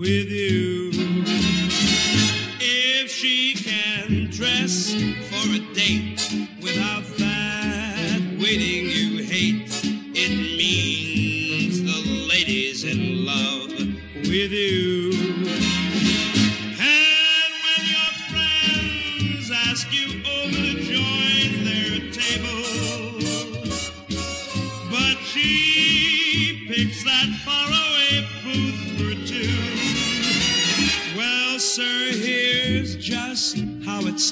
with 0.02 0.32
you. 0.32 0.61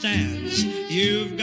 Stands. 0.01 0.65
You've 0.91 1.37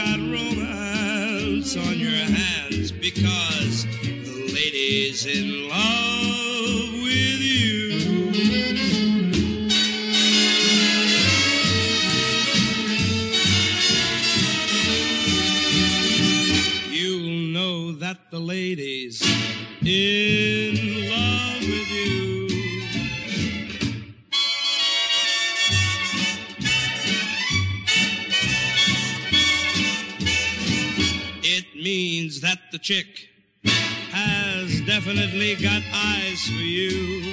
definitely 35.14 35.56
got 35.56 35.82
eyes 35.94 36.46
for 36.48 36.52
you. 36.52 37.27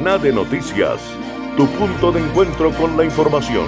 De 0.00 0.32
noticias. 0.32 0.98
Tu 1.58 1.66
punto 1.66 2.10
de 2.10 2.20
encuentro 2.20 2.72
con 2.72 2.96
la 2.96 3.04
información. 3.04 3.66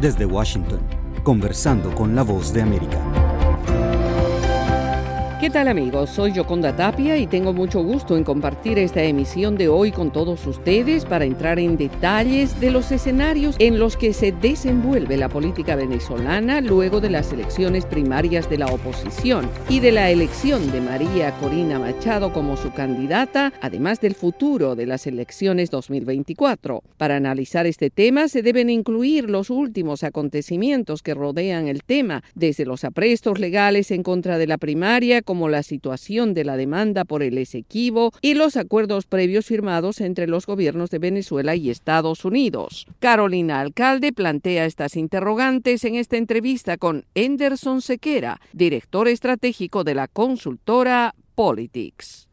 Desde 0.00 0.24
Washington, 0.24 0.80
conversando 1.22 1.94
con 1.94 2.16
la 2.16 2.22
voz 2.22 2.54
de 2.54 2.62
América. 2.62 2.98
¿Qué 5.52 5.58
tal 5.58 5.68
amigos? 5.68 6.08
Soy 6.08 6.32
Yoconda 6.32 6.74
Tapia 6.74 7.18
y 7.18 7.26
tengo 7.26 7.52
mucho 7.52 7.82
gusto 7.82 8.16
en 8.16 8.24
compartir 8.24 8.78
esta 8.78 9.02
emisión 9.02 9.54
de 9.58 9.68
hoy 9.68 9.92
con 9.92 10.10
todos 10.10 10.46
ustedes 10.46 11.04
para 11.04 11.26
entrar 11.26 11.58
en 11.58 11.76
detalles 11.76 12.58
de 12.58 12.70
los 12.70 12.90
escenarios 12.90 13.56
en 13.58 13.78
los 13.78 13.98
que 13.98 14.14
se 14.14 14.32
desenvuelve 14.32 15.18
la 15.18 15.28
política 15.28 15.76
venezolana 15.76 16.62
luego 16.62 17.02
de 17.02 17.10
las 17.10 17.34
elecciones 17.34 17.84
primarias 17.84 18.48
de 18.48 18.56
la 18.56 18.64
oposición 18.64 19.46
y 19.68 19.80
de 19.80 19.92
la 19.92 20.10
elección 20.10 20.72
de 20.72 20.80
María 20.80 21.32
Corina 21.32 21.78
Machado 21.78 22.32
como 22.32 22.56
su 22.56 22.72
candidata, 22.72 23.52
además 23.60 24.00
del 24.00 24.14
futuro 24.14 24.74
de 24.74 24.86
las 24.86 25.06
elecciones 25.06 25.68
2024. 25.68 26.82
Para 26.96 27.16
analizar 27.16 27.66
este 27.66 27.90
tema 27.90 28.28
se 28.28 28.40
deben 28.40 28.70
incluir 28.70 29.28
los 29.28 29.50
últimos 29.50 30.02
acontecimientos 30.02 31.02
que 31.02 31.12
rodean 31.12 31.68
el 31.68 31.84
tema, 31.84 32.24
desde 32.34 32.64
los 32.64 32.84
aprestos 32.84 33.38
legales 33.38 33.90
en 33.90 34.02
contra 34.02 34.38
de 34.38 34.46
la 34.46 34.56
primaria, 34.56 35.20
como 35.20 35.41
la 35.48 35.62
situación 35.62 36.34
de 36.34 36.44
la 36.44 36.56
demanda 36.56 37.04
por 37.04 37.22
el 37.22 37.38
Esequibo 37.38 38.12
y 38.20 38.34
los 38.34 38.56
acuerdos 38.56 39.06
previos 39.06 39.46
firmados 39.46 40.00
entre 40.00 40.26
los 40.26 40.46
gobiernos 40.46 40.90
de 40.90 40.98
Venezuela 40.98 41.54
y 41.54 41.70
Estados 41.70 42.24
Unidos. 42.24 42.86
Carolina 42.98 43.60
Alcalde 43.60 44.12
plantea 44.12 44.66
estas 44.66 44.96
interrogantes 44.96 45.84
en 45.84 45.94
esta 45.94 46.16
entrevista 46.16 46.76
con 46.76 47.04
Anderson 47.14 47.82
Sequera, 47.82 48.40
director 48.52 49.08
estratégico 49.08 49.84
de 49.84 49.94
la 49.94 50.08
consultora 50.08 51.14
Politics. 51.34 52.31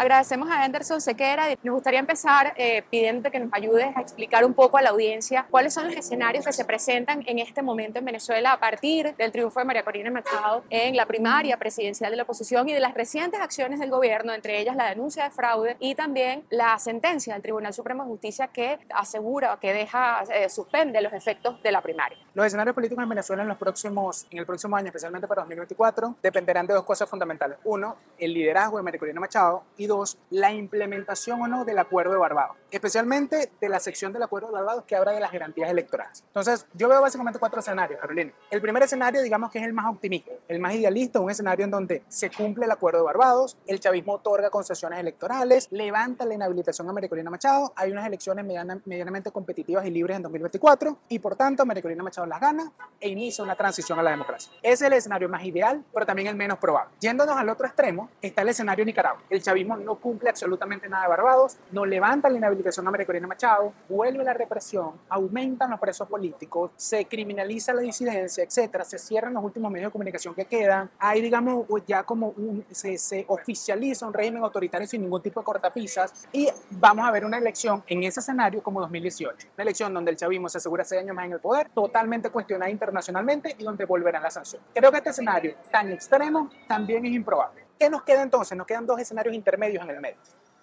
Agradecemos 0.00 0.48
a 0.48 0.64
Anderson 0.64 0.98
Sequera. 0.98 1.46
Nos 1.62 1.74
gustaría 1.74 2.00
empezar 2.00 2.54
eh, 2.56 2.82
pidiéndote 2.88 3.30
que 3.30 3.38
nos 3.38 3.52
ayudes 3.52 3.94
a 3.94 4.00
explicar 4.00 4.46
un 4.46 4.54
poco 4.54 4.78
a 4.78 4.80
la 4.80 4.88
audiencia 4.88 5.46
cuáles 5.50 5.74
son 5.74 5.88
los 5.88 5.94
escenarios 5.94 6.46
que 6.46 6.54
se 6.54 6.64
presentan 6.64 7.22
en 7.26 7.38
este 7.38 7.60
momento 7.60 7.98
en 7.98 8.06
Venezuela 8.06 8.52
a 8.52 8.58
partir 8.58 9.14
del 9.16 9.30
triunfo 9.30 9.60
de 9.60 9.66
María 9.66 9.82
Corina 9.82 10.10
Machado 10.10 10.64
en 10.70 10.96
la 10.96 11.04
primaria 11.04 11.58
presidencial 11.58 12.12
de 12.12 12.16
la 12.16 12.22
oposición 12.22 12.66
y 12.70 12.72
de 12.72 12.80
las 12.80 12.94
recientes 12.94 13.42
acciones 13.42 13.78
del 13.78 13.90
gobierno, 13.90 14.32
entre 14.32 14.58
ellas 14.58 14.74
la 14.74 14.88
denuncia 14.88 15.24
de 15.24 15.32
fraude 15.32 15.76
y 15.80 15.94
también 15.94 16.44
la 16.48 16.78
sentencia 16.78 17.34
del 17.34 17.42
Tribunal 17.42 17.74
Supremo 17.74 18.04
de 18.04 18.08
Justicia 18.08 18.46
que 18.46 18.78
asegura 18.94 19.58
que 19.60 19.74
deja, 19.74 20.22
eh, 20.32 20.48
suspende 20.48 21.02
los 21.02 21.12
efectos 21.12 21.62
de 21.62 21.72
la 21.72 21.82
primaria. 21.82 22.16
Los 22.32 22.46
escenarios 22.46 22.74
políticos 22.74 23.02
en 23.02 23.08
Venezuela 23.08 23.42
en, 23.42 23.48
los 23.48 23.58
próximos, 23.58 24.26
en 24.30 24.38
el 24.38 24.46
próximo 24.46 24.76
año, 24.76 24.86
especialmente 24.86 25.26
para 25.26 25.42
2024, 25.42 26.14
dependerán 26.22 26.64
de 26.66 26.74
dos 26.74 26.84
cosas 26.84 27.08
fundamentales. 27.08 27.58
Uno, 27.64 27.96
el 28.18 28.32
liderazgo 28.32 28.76
de 28.76 28.84
María 28.84 29.00
Corina 29.00 29.20
Machado 29.20 29.64
y 29.76 29.86
dos, 29.86 30.16
la 30.30 30.52
implementación 30.52 31.42
o 31.42 31.48
no 31.48 31.64
del 31.64 31.78
Acuerdo 31.80 32.12
de 32.12 32.18
Barbados, 32.18 32.56
especialmente 32.70 33.50
de 33.60 33.68
la 33.68 33.80
sección 33.80 34.12
del 34.12 34.22
Acuerdo 34.22 34.46
de 34.46 34.54
Barbados 34.54 34.84
que 34.84 34.94
habla 34.94 35.10
de 35.10 35.18
las 35.18 35.32
garantías 35.32 35.68
electorales. 35.68 36.22
Entonces, 36.28 36.66
yo 36.74 36.88
veo 36.88 37.00
básicamente 37.00 37.40
cuatro 37.40 37.58
escenarios, 37.58 38.00
Carolina. 38.00 38.30
El 38.48 38.60
primer 38.60 38.84
escenario, 38.84 39.22
digamos 39.22 39.50
que 39.50 39.58
es 39.58 39.64
el 39.64 39.72
más 39.72 39.86
optimista, 39.86 40.30
el 40.46 40.60
más 40.60 40.72
idealista, 40.74 41.18
un 41.18 41.30
escenario 41.30 41.64
en 41.64 41.72
donde 41.72 42.04
se 42.06 42.30
cumple 42.30 42.66
el 42.66 42.70
Acuerdo 42.70 43.00
de 43.00 43.06
Barbados, 43.06 43.56
el 43.66 43.80
chavismo 43.80 44.14
otorga 44.14 44.50
concesiones 44.50 45.00
electorales, 45.00 45.66
levanta 45.72 46.24
la 46.24 46.34
inhabilitación 46.34 46.88
a 46.88 46.92
María 46.92 47.08
Corina 47.08 47.30
Machado, 47.30 47.72
hay 47.74 47.90
unas 47.90 48.06
elecciones 48.06 48.44
mediana, 48.44 48.80
medianamente 48.84 49.32
competitivas 49.32 49.84
y 49.84 49.90
libres 49.90 50.16
en 50.16 50.22
2024 50.22 50.96
y 51.08 51.18
por 51.18 51.34
tanto 51.34 51.66
María 51.66 51.82
Corina 51.82 52.04
Machado 52.04 52.19
Las 52.26 52.40
gana 52.40 52.70
e 53.00 53.08
inicia 53.08 53.42
una 53.42 53.54
transición 53.54 53.98
a 53.98 54.02
la 54.02 54.10
democracia. 54.10 54.52
Es 54.62 54.82
el 54.82 54.92
escenario 54.92 55.28
más 55.28 55.44
ideal, 55.44 55.82
pero 55.92 56.04
también 56.04 56.28
el 56.28 56.36
menos 56.36 56.58
probable. 56.58 56.92
Yéndonos 57.00 57.36
al 57.36 57.48
otro 57.48 57.66
extremo, 57.66 58.10
está 58.20 58.42
el 58.42 58.50
escenario 58.50 58.84
Nicaragua. 58.84 59.22
El 59.30 59.42
chavismo 59.42 59.76
no 59.76 59.94
cumple 59.96 60.30
absolutamente 60.30 60.88
nada 60.88 61.04
de 61.04 61.08
Barbados, 61.08 61.56
no 61.70 61.86
levanta 61.86 62.28
la 62.28 62.36
inhabilitación 62.36 62.86
a 62.86 62.90
María 62.90 63.06
Corina 63.06 63.26
Machado, 63.26 63.72
vuelve 63.88 64.22
la 64.22 64.34
represión, 64.34 64.92
aumentan 65.08 65.70
los 65.70 65.80
presos 65.80 66.08
políticos, 66.08 66.72
se 66.76 67.06
criminaliza 67.06 67.72
la 67.72 67.80
disidencia, 67.80 68.44
etcétera, 68.44 68.84
se 68.84 68.98
cierran 68.98 69.34
los 69.34 69.42
últimos 69.42 69.70
medios 69.70 69.88
de 69.88 69.92
comunicación 69.92 70.34
que 70.34 70.44
quedan, 70.44 70.90
hay, 70.98 71.22
digamos, 71.22 71.66
ya 71.86 72.02
como 72.02 72.28
un, 72.36 72.64
se, 72.70 72.98
se 72.98 73.24
oficializa 73.28 74.06
un 74.06 74.12
régimen 74.12 74.42
autoritario 74.42 74.86
sin 74.86 75.02
ningún 75.02 75.22
tipo 75.22 75.40
de 75.40 75.44
cortapisas 75.44 76.12
y 76.32 76.48
vamos 76.70 77.06
a 77.06 77.10
ver 77.10 77.24
una 77.24 77.38
elección 77.38 77.82
en 77.86 78.02
ese 78.04 78.20
escenario 78.20 78.62
como 78.62 78.80
2018. 78.80 79.48
Una 79.54 79.62
elección 79.62 79.94
donde 79.94 80.10
el 80.10 80.16
chavismo 80.16 80.48
se 80.48 80.58
asegura 80.58 80.84
seis 80.84 81.02
años 81.02 81.14
más 81.14 81.26
en 81.26 81.32
el 81.32 81.40
poder, 81.40 81.68
totalmente 81.70 82.09
cuestionada 82.30 82.70
internacionalmente 82.70 83.54
y 83.58 83.64
donde 83.64 83.84
volverán 83.84 84.22
las 84.22 84.34
sanciones. 84.34 84.68
Creo 84.74 84.90
que 84.90 84.98
este 84.98 85.10
escenario 85.10 85.54
tan 85.70 85.90
extremo 85.90 86.50
también 86.66 87.04
es 87.06 87.12
improbable. 87.12 87.62
¿Qué 87.78 87.88
nos 87.88 88.02
queda 88.02 88.22
entonces? 88.22 88.56
Nos 88.58 88.66
quedan 88.66 88.86
dos 88.86 88.98
escenarios 89.00 89.34
intermedios 89.34 89.82
en 89.84 89.90
el 89.90 90.00
medio. 90.00 90.18